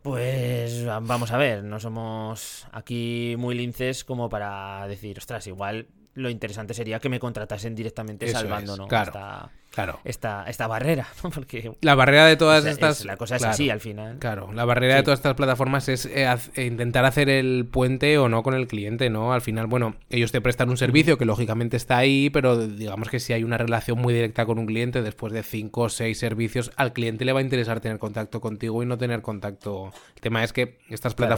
[0.00, 6.28] pues vamos a ver, no somos aquí muy linces como para decir, ostras, igual lo
[6.30, 8.88] interesante sería que me contratasen directamente Eso salvando ¿no?
[8.88, 9.06] claro.
[9.10, 10.00] esta, Claro.
[10.04, 11.28] esta, esta barrera, ¿no?
[11.28, 13.00] Porque La barrera de todas o sea, estas...
[13.00, 13.52] es- la cosa es claro.
[13.52, 14.18] así al final.
[14.18, 18.16] Claro, la barrera de todas estas plataformas es eh, haz- eh, intentar hacer el puente
[18.16, 19.34] o no con el cliente, ¿no?
[19.34, 23.20] Al final, bueno, ellos te prestan un servicio que lógicamente está ahí, pero digamos que
[23.20, 26.72] si hay una relación muy directa con un cliente, después de cinco o seis servicios,
[26.76, 29.92] al cliente le va a interesar tener contacto contigo y no tener contacto.
[30.14, 31.28] El tema es que estas Claro.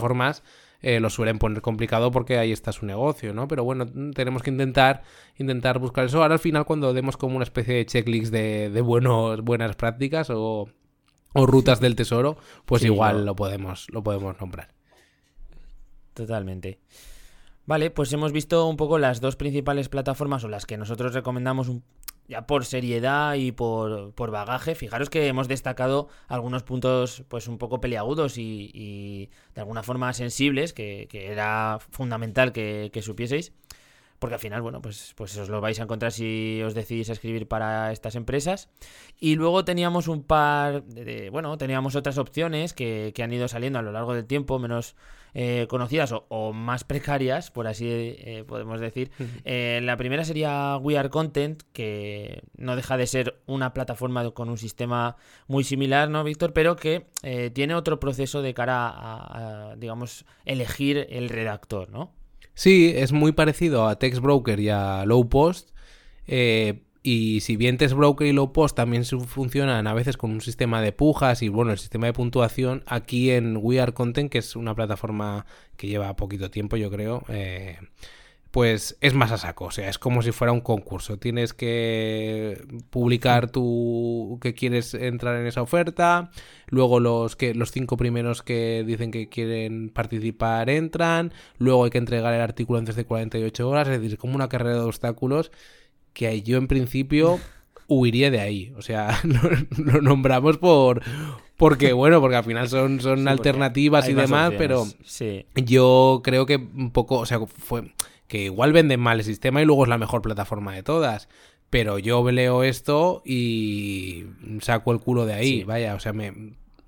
[0.80, 3.48] Eh, lo suelen poner complicado porque ahí está su negocio, ¿no?
[3.48, 5.02] Pero bueno, mm, tenemos que intentar,
[5.36, 6.22] intentar buscar eso.
[6.22, 10.30] Ahora al final, cuando demos como una especie de checklist de, de buenos, buenas prácticas
[10.30, 10.68] o,
[11.34, 14.68] o rutas del tesoro, pues Sí, igual lo- lo podemos, lo podemos nombrar.
[16.14, 16.78] Totalmente.
[17.66, 21.68] Vale, pues hemos visto un poco las dos principales plataformas o las que nosotros recomendamos
[21.68, 21.84] un-
[22.28, 24.74] ya por seriedad y por, por bagaje.
[24.74, 30.12] Fijaros que hemos destacado algunos puntos pues un poco peliagudos y, y de alguna forma
[30.12, 33.52] sensibles que, que era fundamental que, que supieseis.
[34.18, 37.12] Porque al final, bueno, pues, pues os lo vais a encontrar si os decidís a
[37.12, 38.68] escribir para estas empresas.
[39.20, 40.82] Y luego teníamos un par
[41.30, 44.96] bueno, teníamos otras opciones que, que han ido saliendo a lo largo del tiempo, menos
[45.40, 49.12] eh, conocidas o, o más precarias, por así eh, podemos decir.
[49.44, 54.48] Eh, la primera sería We Are Content, que no deja de ser una plataforma con
[54.48, 55.14] un sistema
[55.46, 56.53] muy similar, ¿no, Víctor?
[56.53, 57.07] Pero que
[57.53, 62.11] tiene otro proceso de cara a, a, digamos, elegir el redactor, ¿no?
[62.55, 65.70] Sí, es muy parecido a Text Broker y a Low Post.
[66.27, 70.40] eh, y si bien Text Broker y Low Post también funcionan a veces con un
[70.40, 74.38] sistema de pujas y bueno, el sistema de puntuación, aquí en We Are Content, que
[74.38, 77.78] es una plataforma que lleva poquito tiempo, yo creo, eh,
[78.50, 81.18] pues es más a saco, o sea, es como si fuera un concurso.
[81.18, 86.30] Tienes que publicar tu que quieres entrar en esa oferta,
[86.68, 91.98] luego los que los cinco primeros que dicen que quieren participar entran, luego hay que
[91.98, 95.52] entregar el artículo antes de 48 horas, es decir, como una carrera de obstáculos
[96.18, 97.38] que yo en principio
[97.87, 99.20] huiría de ahí, o sea,
[99.76, 101.00] lo, nombramos por
[101.57, 104.85] porque bueno, porque al final son son alternativas y demás, pero
[105.54, 107.94] yo creo que un poco, o sea, fue
[108.26, 111.28] que igual venden mal el sistema y luego es la mejor plataforma de todas.
[111.70, 114.24] Pero yo leo esto y
[114.61, 116.33] saco el culo de ahí, vaya, o sea, me,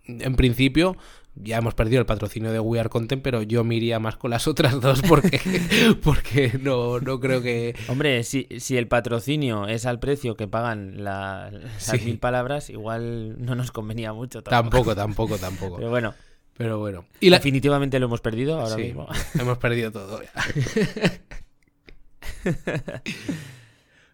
[0.07, 0.97] en principio
[1.35, 4.31] ya hemos perdido el patrocinio de We Are Content, pero yo me iría más con
[4.31, 5.41] las otras dos porque,
[6.03, 7.75] porque no, no creo que...
[7.89, 11.53] Hombre, si, si el patrocinio es al precio que pagan las
[12.05, 14.43] mil palabras, igual no nos convenía mucho.
[14.43, 15.77] Tampoco, tampoco, tampoco.
[15.77, 16.15] Pero bueno.
[16.57, 17.07] Pero bueno.
[17.21, 19.09] Y Definitivamente lo hemos perdido ahora mismo.
[19.39, 20.21] Hemos perdido todo.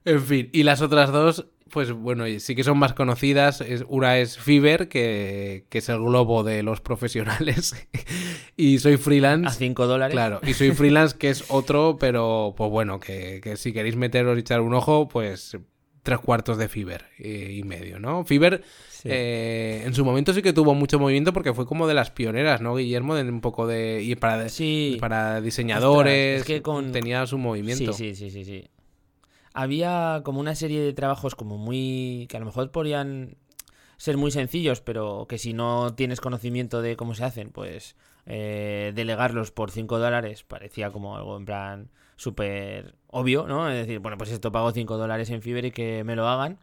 [0.04, 3.62] en fin, y las otras dos, pues bueno, sí que son más conocidas.
[3.88, 7.74] Una es Fiverr, que, es el globo de los profesionales.
[8.56, 9.48] y soy freelance.
[9.48, 10.12] A 5 dólares.
[10.12, 14.36] Claro, y soy freelance, que es otro, pero pues bueno, que, que si queréis meteros
[14.36, 15.56] y echar un ojo, pues
[16.06, 18.24] tres cuartos de Fiverr y medio, ¿no?
[18.24, 18.62] Fiverr
[19.02, 22.60] eh, en su momento sí que tuvo mucho movimiento porque fue como de las pioneras,
[22.60, 23.16] ¿no, Guillermo?
[23.16, 24.02] De un poco de...
[24.02, 24.46] Y para,
[25.00, 27.92] para diseñadores, que tenía su movimiento.
[27.92, 28.64] Sí, sí, sí, sí,
[29.56, 32.26] Había como una serie de trabajos como muy...
[32.28, 33.36] que a lo mejor podrían
[33.96, 38.92] ser muy sencillos, pero que si no tienes conocimiento de cómo se hacen, pues eh,
[38.94, 43.70] delegarlos por 5 dólares parecía como algo en plan súper obvio, ¿no?
[43.70, 46.58] Es decir, bueno, pues esto pago 5 dólares en Fiverr y que me lo hagan.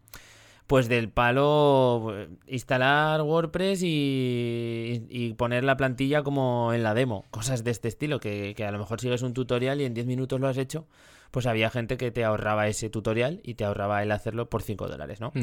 [0.68, 2.14] Pues del palo
[2.48, 7.26] instalar WordPress y, poner la plantilla como en la demo.
[7.32, 10.40] Cosas de este estilo, que, a lo mejor sigues un tutorial y en 10 minutos
[10.40, 10.88] lo has hecho.
[11.34, 14.88] Pues había gente que te ahorraba ese tutorial y te ahorraba el hacerlo por 5
[14.88, 15.34] dólares, ¿no?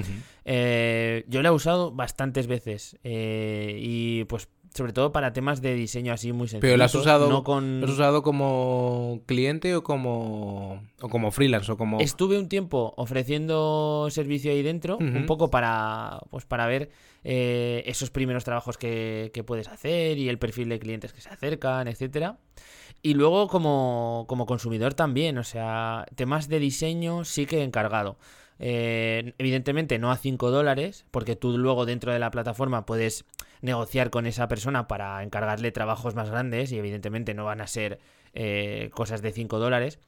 [0.45, 5.75] Eh, yo lo he usado bastantes veces eh, y pues sobre todo para temas de
[5.75, 6.63] diseño así muy sencillos.
[6.63, 7.83] ¿Pero lo has usado, con...
[7.83, 11.71] has usado como cliente o como, o como freelance?
[11.73, 12.01] O como...
[12.01, 16.91] Estuve un tiempo ofreciendo servicio ahí dentro, un poco para, pues para ver
[17.25, 21.29] eh, esos primeros trabajos que, que, puedes hacer y el perfil de clientes que se
[21.29, 22.39] acercan, etcétera.
[23.03, 28.19] Y luego como, como consumidor también, o sea, temas de diseño sí que he encargado.
[28.63, 33.25] Eh, evidentemente no a 5 dólares, porque tú luego dentro de la plataforma puedes
[33.63, 38.01] negociar con esa persona para encargarle trabajos más grandes y evidentemente no van a ser
[38.35, 39.99] eh, cosas de 5 dólares.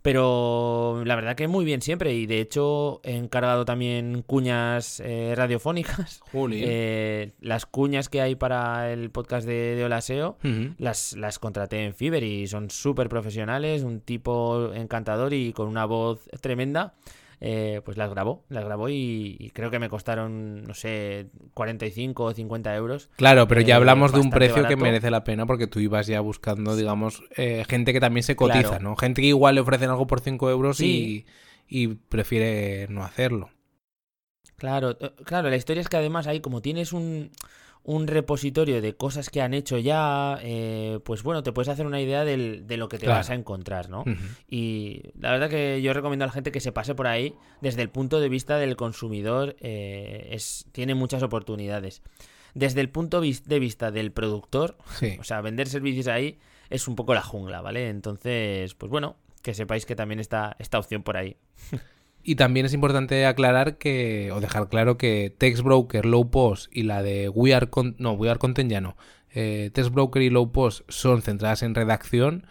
[0.00, 2.14] Pero la verdad que muy bien siempre.
[2.14, 6.20] Y de hecho he encargado también cuñas eh, radiofónicas.
[6.60, 10.38] Eh, las cuñas que hay para el podcast de, de Olaseo
[10.78, 13.82] las, las contraté en Fiverr y son súper profesionales.
[13.82, 16.94] Un tipo encantador y con una voz tremenda.
[17.40, 22.34] Eh, pues las grabó, las grabó y, creo que me costaron, no sé, 45 o
[22.34, 23.10] 50 euros.
[23.16, 26.08] Claro, pero ya eh, hablamos de un precio que merece la pena porque tú ibas
[26.08, 28.96] ya buscando, digamos, eh, gente que también se cotiza, ¿no?
[28.96, 31.26] Gente que igual le ofrecen algo por 5 euros y,
[31.68, 33.50] y prefiere no hacerlo.
[34.56, 37.30] Claro, claro, la historia es que además ahí como tienes un
[37.84, 42.00] un repositorio de cosas que han hecho ya, eh, pues bueno, te puedes hacer una
[42.00, 44.04] idea de lo que te vas a encontrar, ¿no?
[44.48, 47.82] Y la verdad que yo recomiendo a la gente que se pase por ahí desde
[47.82, 52.02] el punto de vista del consumidor, eh, es, tiene muchas oportunidades.
[52.54, 54.76] Desde el punto de vista del productor,
[55.20, 56.38] o sea, vender servicios ahí
[56.70, 57.88] es un poco la jungla, ¿vale?
[57.88, 61.36] Entonces, pues bueno, que sepáis que también está esta opción por ahí.
[62.28, 66.82] Y también es importante aclarar que, o dejar claro que Text Broker, Low Post y
[66.82, 68.98] la de We Are, no, We Are Content ya no.
[69.30, 72.46] Eh, Text Broker y Low Post son centradas en redacción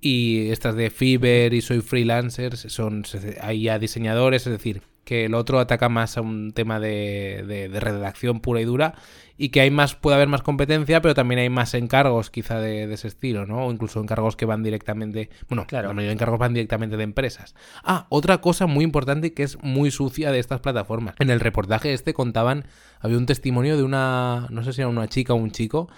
[0.00, 3.04] y estas de Fiverr y Soy Freelancers son
[3.40, 8.40] ahí ya diseñadores, es decir, que el otro ataca más a un tema de, redacción
[8.40, 8.94] pura y dura
[9.36, 12.92] y que hay más, puede haber más competencia, pero también hay más encargos quizá de,
[12.92, 13.66] ese estilo, ¿no?
[13.66, 15.88] O incluso encargos que van directamente, bueno, claro.
[15.88, 17.54] la mayoría de encargos van directamente de empresas.
[17.82, 21.14] Ah, otra cosa muy importante que es muy sucia de estas plataformas.
[21.18, 22.66] En el reportaje este contaban,
[23.00, 25.88] había un testimonio de una, no sé si era una chica o un chico,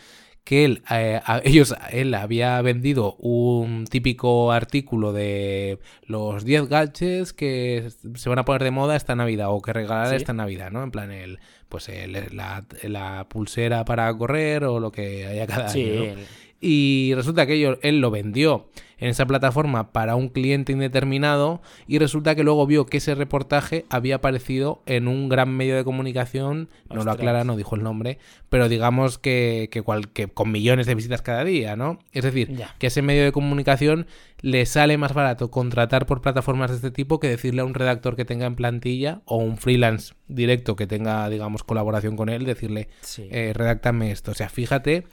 [0.44, 7.88] que él, eh, ellos, él había vendido un típico artículo de los 10 gadgets que
[8.14, 10.82] se van a poner de moda esta Navidad o que regalar esta Navidad, ¿no?
[10.82, 16.14] En plan, el, pues el, la, pulsera para correr o lo que haya cada año.
[16.60, 18.68] y resulta que él lo vendió
[19.02, 23.84] en esa plataforma para un cliente indeterminado y resulta que luego vio que ese reportaje
[23.90, 28.18] había aparecido en un gran medio de comunicación, no lo aclara, no dijo el nombre,
[28.48, 31.98] pero digamos que, que, con millones de visitas cada día, ¿no?
[32.12, 34.06] Es decir, que ese medio de comunicación
[34.40, 38.14] le sale más barato contratar por plataformas de este tipo que decirle a un redactor
[38.14, 42.88] que tenga en plantilla o un freelance directo que tenga, digamos, colaboración con él, decirle,
[43.18, 44.30] eh, redáctame esto.
[44.30, 45.06] O sea, fíjate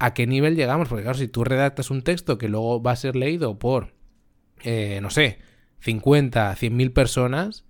[0.00, 0.88] a qué nivel llegamos.
[0.88, 3.92] Porque claro, si tú redactas un texto que luego va a ser leído por,
[4.64, 5.38] eh, no sé,
[5.80, 7.64] 50, 100 mil personas,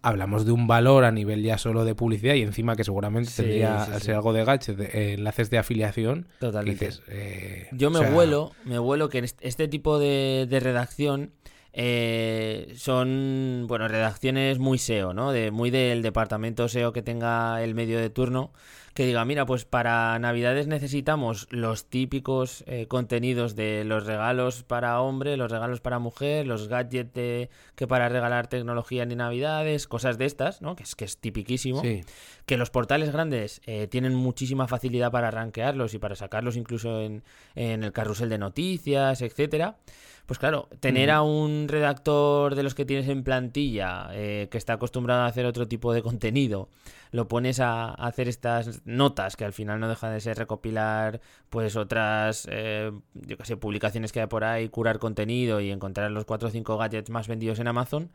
[0.00, 3.84] hablamos de un valor a nivel ya solo de publicidad y encima que seguramente tendría,
[3.84, 6.26] al ser algo de gache, de, eh, enlaces de afiliación.
[6.40, 6.90] Totalmente.
[7.08, 11.32] Eh, Yo me vuelo, me vuelo que este tipo de, de redacción
[12.76, 15.32] son, bueno, redacciones muy SEO, ¿no?
[15.32, 18.52] De, muy del departamento SEO que tenga el medio de turno
[18.94, 25.00] que diga, mira, pues para Navidades necesitamos los típicos eh, contenidos de los regalos para
[25.00, 30.26] hombre, los regalos para mujer, los gadgets que para regalar tecnología en Navidades, cosas de
[30.26, 30.76] estas, ¿no?
[30.76, 31.82] Que es que es tipiquísimo.
[32.46, 37.22] Que los portales grandes eh, tienen muchísima facilidad para rankearlos y para sacarlos incluso en,
[37.54, 39.76] en el carrusel de noticias, etcétera.
[40.26, 44.74] Pues claro, tener a un redactor de los que tienes en plantilla eh, que está
[44.74, 46.68] acostumbrado a hacer otro tipo de contenido,
[47.10, 51.76] lo pones a, hacer estas notas que al final no dejan de ser recopilar pues
[51.76, 56.24] otras, eh, yo qué sé, publicaciones que hay por ahí, curar contenido y encontrar los
[56.24, 58.10] 4 o 5 gadgets más vendidos en Amazon.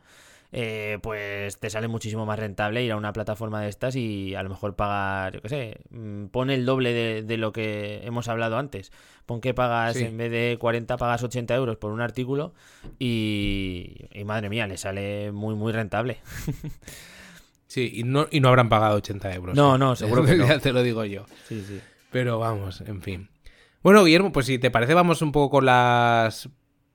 [0.50, 4.42] Eh, pues te sale muchísimo más rentable ir a una plataforma de estas y a
[4.42, 8.56] lo mejor pagar, yo qué sé, mm, pone el doble de, lo que hemos hablado
[8.56, 8.90] antes.
[9.26, 12.54] Pon que pagas, en vez de 40, pagas 80 euros por un artículo
[12.98, 16.18] y, madre mía, le sale muy, muy rentable.
[17.68, 19.54] Sí, y no, y no habrán pagado 80 euros.
[19.54, 19.78] No, ¿eh?
[19.78, 20.48] no, seguro que no.
[20.48, 21.26] ya te lo digo yo.
[21.46, 21.78] Sí, sí.
[22.10, 23.28] Pero vamos, en fin.
[23.82, 26.48] Bueno, Guillermo, pues si te parece, vamos un poco con las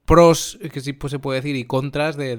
[0.05, 2.33] pros, que sí pues, se puede decir, y contras de,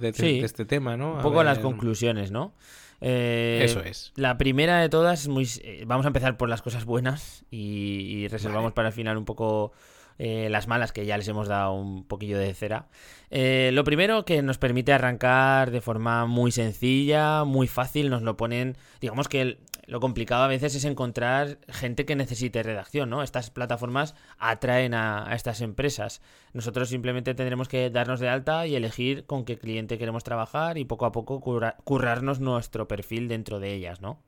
[0.45, 1.15] este tema, ¿no?
[1.15, 2.53] un poco las conclusiones, ¿no?
[3.01, 4.13] Eh, Eso es.
[4.17, 5.47] La primera de todas es muy...
[5.63, 9.73] Eh, vamos a empezar por las cosas buenas y, reservamos para el final un poco
[10.19, 12.87] eh, las malas que ya les hemos dado un poquillo de cera.
[13.31, 18.77] lo primero que nos permite arrancar de forma muy sencilla, muy fácil, nos lo ponen,
[19.01, 23.23] digamos que lo complicado a veces es encontrar gente que necesite redacción, ¿no?
[23.23, 26.23] Estas plataformas atraen a, estas empresas.
[26.53, 30.85] Nosotros simplemente tendremos que darnos de alta y elegir con qué cliente queremos trabajar y
[30.85, 31.41] poco a poco
[31.85, 34.21] currarnos nuestro perfil dentro de ellas, ¿no?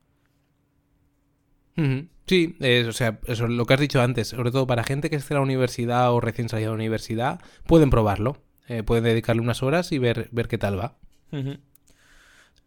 [2.26, 2.56] Sí,
[2.88, 5.38] o sea, eso lo que has dicho antes, sobre todo para gente que esté en
[5.38, 9.92] la universidad o recién salida de la universidad, pueden probarlo, eh, pueden dedicarle unas horas
[9.92, 10.96] y ver, ver qué tal va.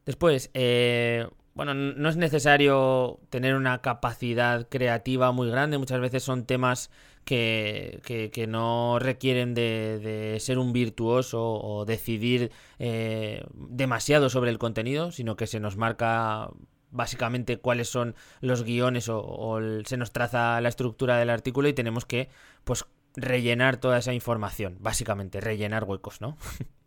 [0.05, 6.45] Después, eh, bueno, no es necesario tener una capacidad creativa muy grande, muchas veces son
[6.45, 6.89] temas
[7.25, 15.11] que, que, no requieren de, ser un virtuoso o decidir eh, demasiado sobre el contenido,
[15.11, 16.49] sino que se nos marca
[16.91, 22.05] básicamente cuáles son los guiones o, se nos traza la estructura del artículo y tenemos
[22.05, 22.29] que
[22.63, 26.37] pues rellenar toda esa información, básicamente rellenar huecos, ¿no?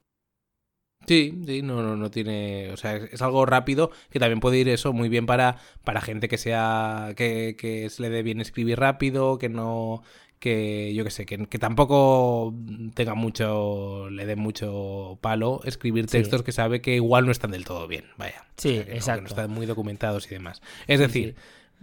[1.07, 2.71] Sí, sí, no, no, no tiene.
[2.71, 6.29] O sea, es, algo rápido que también puede ir eso muy bien para, para gente
[6.29, 7.13] que sea.
[7.17, 10.03] Que, que le dé bien escribir rápido, que no.
[10.43, 12.53] Que yo qué sé, que, tampoco
[12.95, 14.11] tenga mucho.
[14.11, 18.07] le dé mucho palo escribir textos que sabe que igual no están del todo bien.
[18.19, 18.45] Vaya.
[18.57, 19.23] Sí, exacto.
[19.23, 20.61] No, están muy documentados y demás.
[20.89, 21.37] Es decir.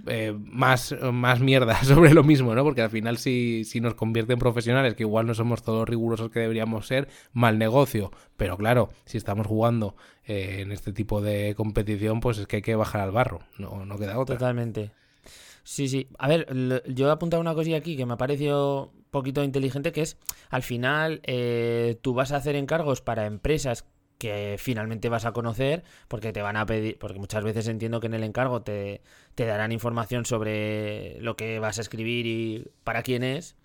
[0.08, 2.64] Eh, más, más mierda sobre lo mismo, ¿no?
[2.64, 6.30] Porque al final si, si nos convierte en profesionales, que igual no somos todos rigurosos
[6.30, 8.10] que deberíamos ser, mal negocio.
[8.38, 12.62] Pero claro, si estamos jugando eh, en este tipo de competición, pues es que hay
[12.62, 14.38] que bajar al barro, no, no queda otra.
[14.38, 14.92] Totalmente.
[15.70, 16.08] Sí, sí.
[16.18, 16.48] A ver,
[16.88, 20.18] yo he apuntado una cosilla aquí que me ha parecido un poquito inteligente, que es,
[20.50, 23.86] al final, eh, tú vas a hacer encargos para empresas
[24.18, 28.08] que finalmente vas a conocer porque te van a pedir, porque muchas veces entiendo que
[28.08, 29.04] en el encargo te,
[29.36, 33.56] te darán información sobre lo que vas a escribir y para quién es.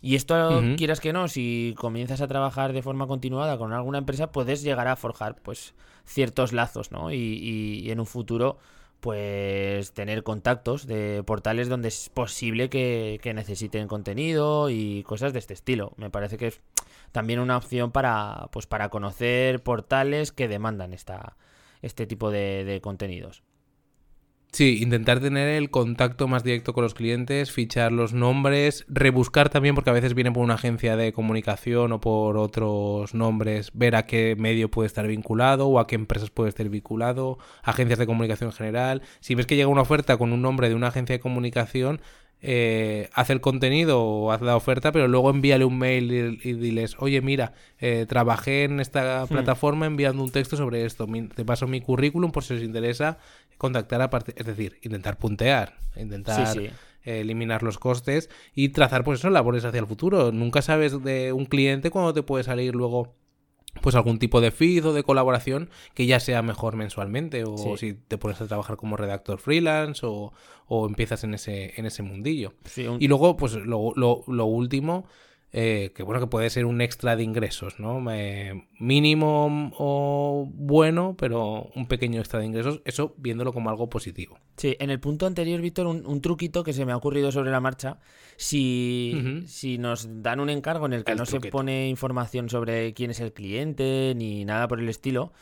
[0.00, 4.32] Y esto, quieras que no, si comienzas a trabajar de forma continuada con alguna empresa,
[4.32, 5.74] puedes llegar a forjar pues
[6.06, 7.12] ciertos lazos, ¿no?
[7.12, 7.38] Y,
[7.84, 8.58] y en un futuro
[9.02, 15.54] pues tener contactos de portales donde es posible que, necesiten contenido y cosas de este
[15.54, 15.92] estilo.
[15.96, 16.60] Me parece que es
[17.10, 21.36] también una opción para, pues para conocer portales que demandan esta,
[21.82, 23.42] este tipo de contenidos.
[24.54, 29.74] Sí, intentar tener el contacto más directo con los clientes, fichar los nombres, rebuscar también,
[29.74, 34.04] porque a veces viene por una agencia de comunicación o por otros nombres, ver a
[34.04, 38.50] qué medio puede estar vinculado o a qué empresas puede estar vinculado, agencias de comunicación
[38.50, 39.02] en general.
[39.20, 42.02] Si ves que llega una oferta con un nombre de una agencia de comunicación,
[42.44, 46.96] eh, haz el contenido o haz la oferta, pero luego envíale un mail y, diles,
[46.98, 49.28] oye, mira, eh, trabajé en esta hmm.
[49.28, 53.18] plataforma enviando un texto sobre esto, te paso mi currículum por si os interesa
[53.62, 56.58] contactar a partir, es decir, intentar puntear, intentar...
[57.04, 60.30] eliminar los costes y trazar pues eso labores hacia el futuro.
[60.30, 63.16] Nunca sabes de un cliente cuando te puede salir luego
[63.80, 67.94] pues algún tipo de feed o de colaboración que ya sea mejor mensualmente o si
[67.94, 70.32] te pones a trabajar como redactor freelance o,
[70.68, 72.54] o empiezas en ese, en ese mundillo.
[73.00, 75.06] Y luego, pues lo, lo, lo último
[75.54, 78.02] eh, que bueno, que puede ser un extra de ingresos, ¿no?
[78.78, 84.38] mínimo o bueno, pero un pequeño extra de ingresos, eso viéndolo como algo positivo.
[84.56, 87.60] Sí, en el punto anterior, Víctor, un, truquito que se me ha ocurrido sobre la
[87.60, 87.98] marcha,
[88.36, 93.10] si, si nos dan un encargo en el que no se pone información sobre quién
[93.10, 95.32] es el cliente ni nada por el estilo,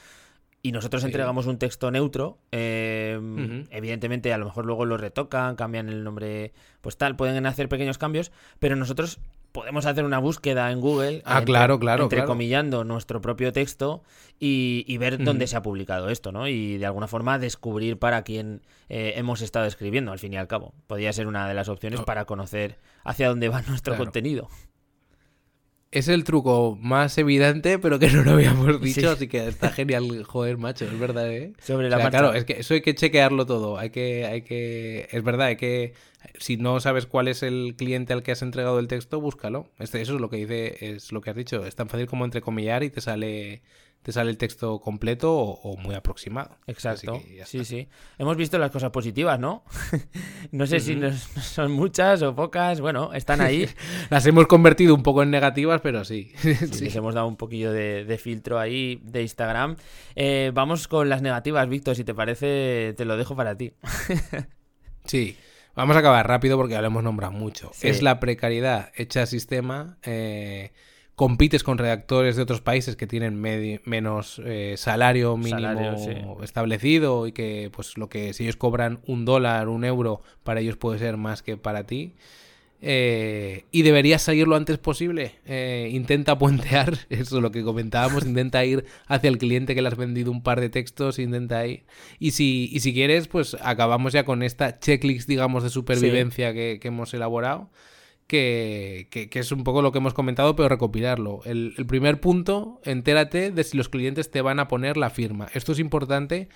[0.63, 5.89] y nosotros entregamos un texto neutro, em, evidentemente a lo mejor luego lo retocan, cambian
[5.89, 9.21] el nombre, pues tal, pueden hacer pequeños cambios, pero nosotros
[9.53, 11.23] podemos hacer una búsqueda en Google.
[11.25, 12.05] Ah, claro, claro.
[12.05, 14.03] Entrecomillando nuestro propio texto
[14.39, 16.49] y, ver dónde se ha publicado esto, ¿no?
[16.49, 20.49] Y de alguna forma descubrir para quién eh, hemos estado escribiendo, al fin y al
[20.49, 20.75] cabo.
[20.87, 22.05] Podría ser una de las opciones oh.
[22.05, 24.49] para conocer hacia dónde va nuestro contenido
[25.93, 30.23] es el truco más evidente, pero que no lo habíamos dicho, así que está genial,
[30.25, 31.53] joder, macho, es verdad, ¿eh?
[31.61, 35.23] Sobre la Claro, es que eso hay que chequearlo todo, hay que, hay que, es
[35.23, 35.95] verdad, hay que,
[36.39, 39.69] si no sabes cuál es el cliente al que has entregado el texto, búscalo.
[39.79, 42.25] Este, eso es lo que dice, es lo que has dicho, es tan fácil como
[42.25, 43.63] entrecomillar y te sale
[44.03, 46.57] te sale el texto completo o, muy aproximado.
[46.67, 47.21] Exacto.
[47.45, 47.89] Sí, sí.
[48.19, 49.63] Hemos visto las cosas positivas, ¿no?
[50.53, 50.99] no sé si
[51.41, 52.81] son muchas o pocas.
[52.81, 53.69] Bueno, están ahí.
[54.11, 56.33] las hemos convertido un poco en negativas, pero sí.
[56.41, 59.77] sí, Les hemos dado un poquillo de, filtro ahí de Instagram.
[60.17, 61.95] Eh, vamos con las negativas, Víctor.
[61.95, 63.75] Si te parece, te lo dejo para ti.
[65.05, 65.37] sí.
[65.75, 67.71] Vamos a acabar rápido porque ya lo hemos nombrado mucho.
[67.81, 69.99] Es la precariedad hecha sistema.
[70.03, 70.73] Eh,
[71.21, 73.39] compites con redactores de otros países que tienen
[73.85, 79.69] menos eh, salario mínimo establecido y que pues lo que si ellos cobran un dólar,
[79.69, 82.15] un euro, para ellos puede ser más que para ti.
[82.81, 85.35] Eh, y deberías salir lo antes posible.
[85.45, 89.89] Eh, intenta puentear, eso es lo que comentábamos, intenta ir hacia el cliente que le
[89.89, 91.85] has vendido un par de textos, intenta ir.
[92.19, 96.79] Y si, y si quieres, pues acabamos ya con esta checklist, digamos, de supervivencia que,
[96.81, 97.69] que hemos elaborado
[98.31, 101.41] que, es un poco lo que hemos comentado, pero recopilarlo.
[101.45, 105.49] El, primer punto, entérate de si los clientes te van a poner la firma.
[105.53, 106.49] Esto es importante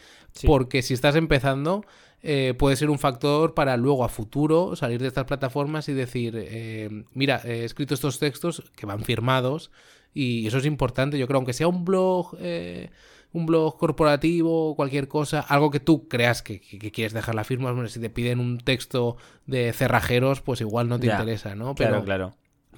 [0.46, 1.84] porque si estás empezando,
[2.22, 6.34] eh, puede ser un factor para luego a futuro salir de estas plataformas y decir,
[6.36, 9.72] eh, mira, he escrito estos textos que van firmados
[10.12, 11.18] y eso es importante.
[11.18, 12.36] Yo creo, aunque sea un blog...
[12.38, 12.90] Eh,
[13.34, 18.00] un blog corporativo, cualquier cosa, algo que tú creas que, quieres dejar la firma, si
[18.00, 21.74] te piden un texto de cerrajeros, pues igual no te interesa, ¿no?
[21.74, 22.34] Pero, claro, claro.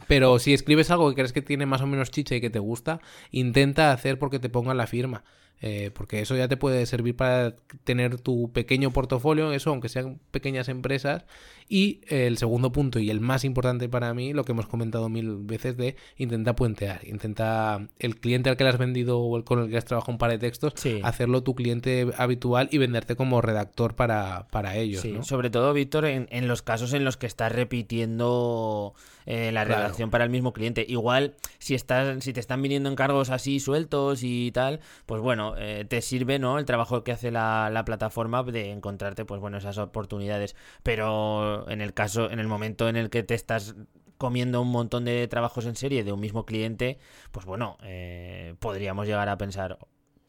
[0.08, 2.58] Pero si escribes algo que crees que tiene más o menos chicha y que te
[2.58, 3.00] gusta,
[3.30, 5.24] intenta hacer porque te pongan la firma.
[5.62, 10.20] Eh, porque eso ya te puede servir para tener tu pequeño portafolio, eso, aunque sean
[10.30, 11.24] pequeñas empresas.
[11.68, 15.36] Y el segundo punto, y el más importante para mí, lo que hemos comentado mil
[15.38, 17.06] veces, de intenta puentear.
[17.06, 20.12] Intenta el cliente al que le has vendido o el con el que has trabajado
[20.12, 25.04] un par de textos, hacerlo tu cliente habitual y venderte como redactor para, para ellos.
[25.22, 28.94] Sobre todo, Víctor, en, en los casos en los que estás repitiendo
[29.26, 30.86] eh, la redacción para el mismo cliente.
[30.88, 35.84] Igual, si, estás, si te están viniendo encargos así sueltos y tal, pues bueno, eh,
[35.88, 36.60] te sirve ¿no?
[36.60, 40.54] el trabajo que hace la, la, plataforma de encontrarte pues bueno, esas oportunidades.
[40.84, 43.74] Pero en el caso, en el momento en el que te estás
[44.18, 46.98] comiendo un montón de trabajos en serie de un mismo cliente,
[47.32, 49.78] pues bueno, eh, podríamos llegar a pensar,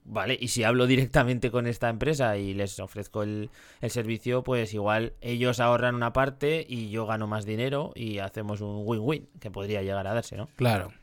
[0.09, 3.49] Vale, y si hablo directamente con esta empresa y les ofrezco el,
[3.89, 8.83] servicio, pues igual ellos ahorran una parte y yo gano más dinero y hacemos un
[8.85, 10.47] win-win que podría llegar a darse, ¿no?
[10.55, 10.93] Claro.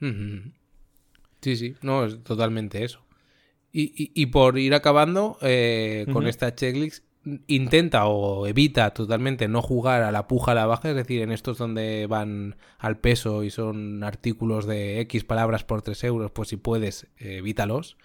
[0.00, 3.00] Sí, sí, no, es totalmente eso.
[3.72, 7.04] Y, y, por ir acabando eh, con esta checklist,
[7.46, 11.32] intenta o evita totalmente no jugar a la puja a la baja, es decir, en
[11.32, 16.48] estos donde van al peso y son artículos de X palabras por 3 euros, pues
[16.48, 17.96] si puedes, evítalos.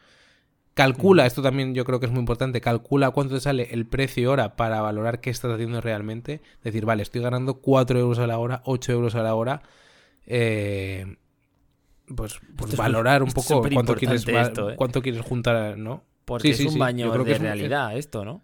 [0.73, 4.29] Calcula, esto también yo creo que es muy importante, calcula cuánto te sale el precio
[4.29, 6.41] hora para valorar qué estás haciendo realmente.
[6.63, 9.61] Decir, vale, estoy ganando 4 euros a la hora, 8 euros a la hora.
[10.25, 11.15] Eh,
[12.13, 14.75] pues, pues valorar un poco cuánto quieres, ¿eh?
[14.75, 16.03] cuánto quieres juntar, ¿no?
[16.25, 18.41] Porque es un baño de realidad esto, ¿no?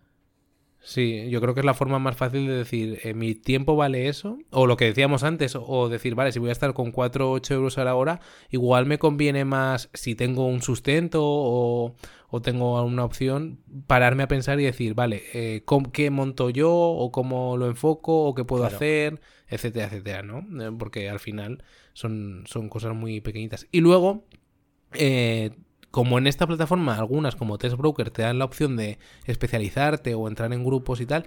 [0.84, 4.08] Sí, yo creo que es la forma más fácil de decir, eh, mi tiempo vale
[4.08, 7.30] eso, o lo que decíamos antes, o decir, vale, si voy a estar con 4
[7.30, 8.20] o 8 euros a la hora,
[8.50, 11.94] igual me conviene más si tengo un sustento o,
[12.32, 15.64] o tengo una opción, pararme a pensar y decir, vale, eh,
[15.94, 19.20] ¿qué monto yo o cómo lo enfoco o qué puedo hacer,
[19.50, 20.40] etcétera, etcétera, ¿no?
[20.64, 21.64] Eh, porque al final
[21.94, 23.68] son, son cosas muy pequeñitas.
[23.72, 24.24] Y luego,
[24.94, 25.52] eh,
[25.92, 30.28] como en esta plataforma algunas como Test Broker te dan la opción de especializarte o
[30.28, 31.26] entrar en grupos y tal,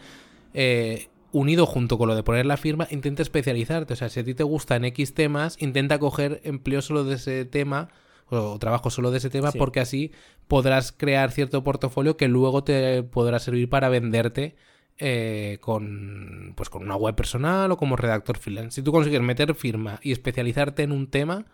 [1.35, 3.93] unido junto con lo de poner la firma, intenta especializarte.
[3.93, 7.45] O sea, si a ti te gustan X temas, intenta coger empleo solo de ese
[7.45, 7.89] tema
[8.31, 10.12] o trabajo solo de ese tema porque así
[10.49, 14.57] podrás crear cierto portafolio que luego te podrá servir para venderte
[14.99, 18.77] eh, con, pues con una web personal o como redactor freelance.
[18.77, 21.47] Si tú consigues meter firma y especializarte en un tema,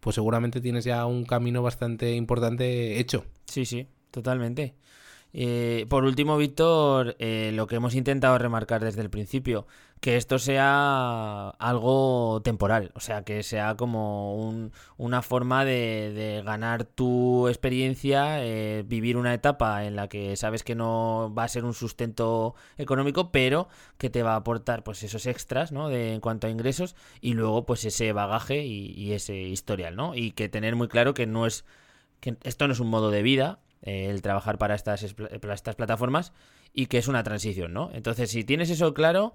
[0.00, 3.24] pues seguramente tienes ya un camino bastante importante hecho.
[3.46, 4.74] Sí, sí, totalmente.
[5.34, 9.66] Eh, por último, Víctor, eh, lo que hemos intentado remarcar desde el principio,
[10.00, 17.48] que esto sea algo temporal, o sea, que sea como una forma de, ganar tu
[17.48, 21.74] experiencia, eh, vivir una etapa en la que sabes que no va a ser un
[21.74, 23.68] sustento económico, pero
[23.98, 25.88] que te va a aportar pues esos extras, ¿no?
[25.88, 30.14] De, en cuanto a ingresos y luego pues ese bagaje y, y ese historial, ¿no?
[30.14, 31.64] Y que tener muy claro que no es
[32.20, 36.32] que esto no es un modo de vida, eh, el trabajar para estas, estas plataformas
[36.72, 37.90] y que es una transición, ¿no?
[37.92, 39.34] Entonces, si tienes eso claro,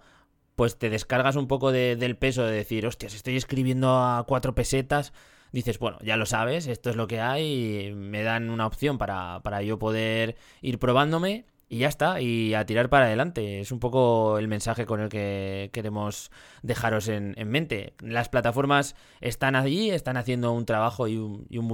[0.56, 5.14] pues te descargas un poco del peso de decir, hostias, estoy escribiendo a cuatro pesetas.
[5.52, 9.42] Dices, bueno, ya lo sabes, esto es lo que hay, me dan una opción para,
[9.44, 13.60] para yo poder ir probándome y ya está, y a tirar para adelante.
[13.60, 16.30] Es un poco el mensaje con el que queremos
[16.62, 17.96] dejaros en, mente.
[18.00, 21.20] Las plataformas están allí, están haciendo un trabajo y,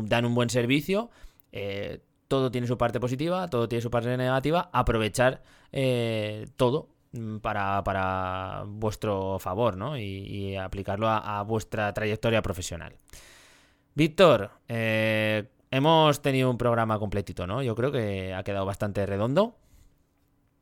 [0.05, 1.09] dan un buen servicio.
[1.51, 1.99] Eh,
[2.29, 5.41] todo tiene su parte positiva, todo tiene su parte negativa, aprovechar
[5.73, 9.97] eh, todo mm, para, vuestro favor, ¿no?
[9.97, 12.93] Y, aplicarlo a, vuestra trayectoria profesional.
[13.95, 17.63] Víctor, eh, hemos tenido un programa completito, ¿no?
[17.63, 19.57] Yo creo que ha quedado bastante redondo.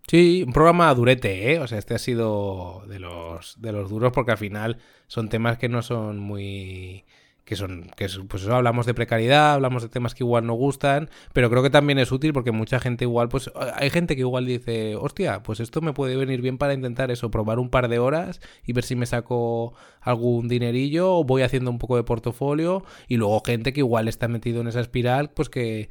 [0.07, 1.59] Sí, un programa durete, ¿eh?
[1.59, 5.57] O sea, este ha sido de los, de los duros porque al final son temas
[5.57, 7.03] que no son muy
[7.47, 11.49] que son, que pues hablamos de precariedad, hablamos de temas que igual no gustan, pero
[11.49, 14.97] creo que también es útil porque mucha gente igual, pues hay gente que igual dice,
[14.97, 18.41] hostia, pues esto me puede venir bien para intentar eso, probar un par de horas
[18.65, 23.15] y ver si me saco algún dinerillo o voy haciendo un poco de portafolio y
[23.15, 25.87] luego gente que igual está metido en esa espiral, pues que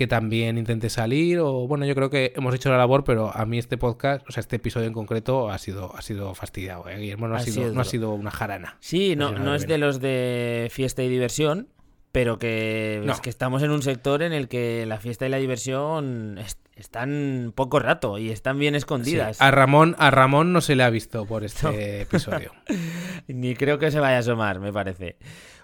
[0.00, 3.44] que también intente salir o bueno yo creo que hemos hecho la labor pero a
[3.44, 6.96] mí este podcast o sea este episodio en concreto ha sido ha sido fastidiado ¿eh?
[6.96, 10.00] Guillermo no ha, sido, no ha sido una jarana sí no no es de los
[10.00, 11.68] de fiesta y diversión
[12.12, 15.36] pero que es que estamos en un sector en el que la fiesta y la
[15.36, 16.38] diversión
[16.74, 19.40] están poco rato y están bien escondidas.
[19.40, 22.52] A Ramón a Ramón no se le ha visto por este episodio.
[23.28, 25.18] Ni creo que se vaya a asomar, me parece.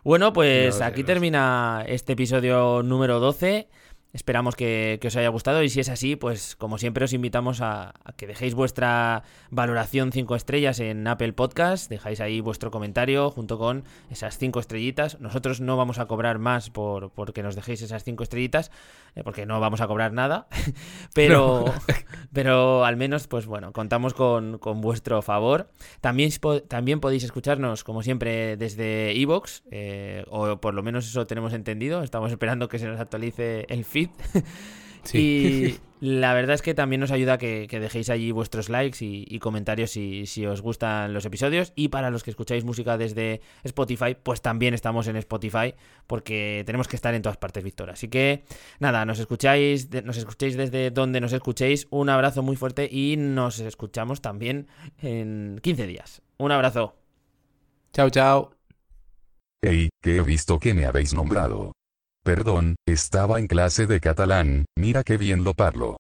[0.04, 3.68] Bueno, pues aquí termina este episodio número 12.
[4.16, 7.92] Esperamos que, os haya gustado y si es así, pues como siempre os invitamos a,
[8.16, 13.84] que dejéis vuestra valoración 5 estrellas en Apple Podcast, dejáis ahí vuestro comentario junto con
[14.10, 15.20] esas 5 estrellitas.
[15.20, 18.70] Nosotros no vamos a cobrar más por porque nos dejéis esas 5 estrellitas,
[19.16, 20.48] eh, porque no vamos a cobrar nada,
[21.14, 21.66] pero,
[22.32, 25.68] pero al menos, pues bueno, contamos con, vuestro favor.
[26.00, 26.30] También,
[26.68, 32.02] también podéis escucharnos, como siempre, desde Evox, eh, o por lo menos eso tenemos entendido.
[32.02, 33.95] Estamos esperando que se nos actualice el feed
[35.12, 39.90] Y la verdad es que también nos ayuda que, dejéis allí vuestros likes y, comentarios
[39.90, 41.72] si, si, os gustan los episodios.
[41.74, 45.74] Y para los que escucháis música desde Spotify, pues también estamos en Spotify
[46.06, 47.90] porque tenemos que estar en todas partes, Víctor.
[47.90, 48.44] Así que
[48.78, 51.86] nada, nos escucháis, nos escucháis desde donde nos escuchéis.
[51.90, 54.68] Un abrazo muy fuerte y nos escuchamos también
[55.00, 56.22] en 15 días.
[56.38, 56.96] Un abrazo.
[57.92, 58.50] Chao, chao.
[59.62, 61.75] Hey, que he visto que me habéis nombrado.
[62.26, 65.96] Perdón, estava en classe de catalán, mira que bien lo parlo.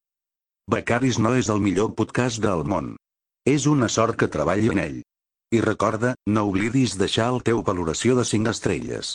[0.66, 2.96] Becaris no és el millor podcast del món.
[3.46, 4.96] És una sort que treballi en ell.
[5.54, 9.12] I recorda, no oblidis deixar el teu valoració de 5 estrelles.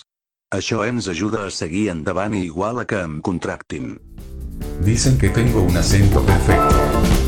[0.56, 3.98] Això ens ajuda a seguir endavant igual a que em contractin.
[4.88, 7.21] Dicen que tengo un acento perfecto.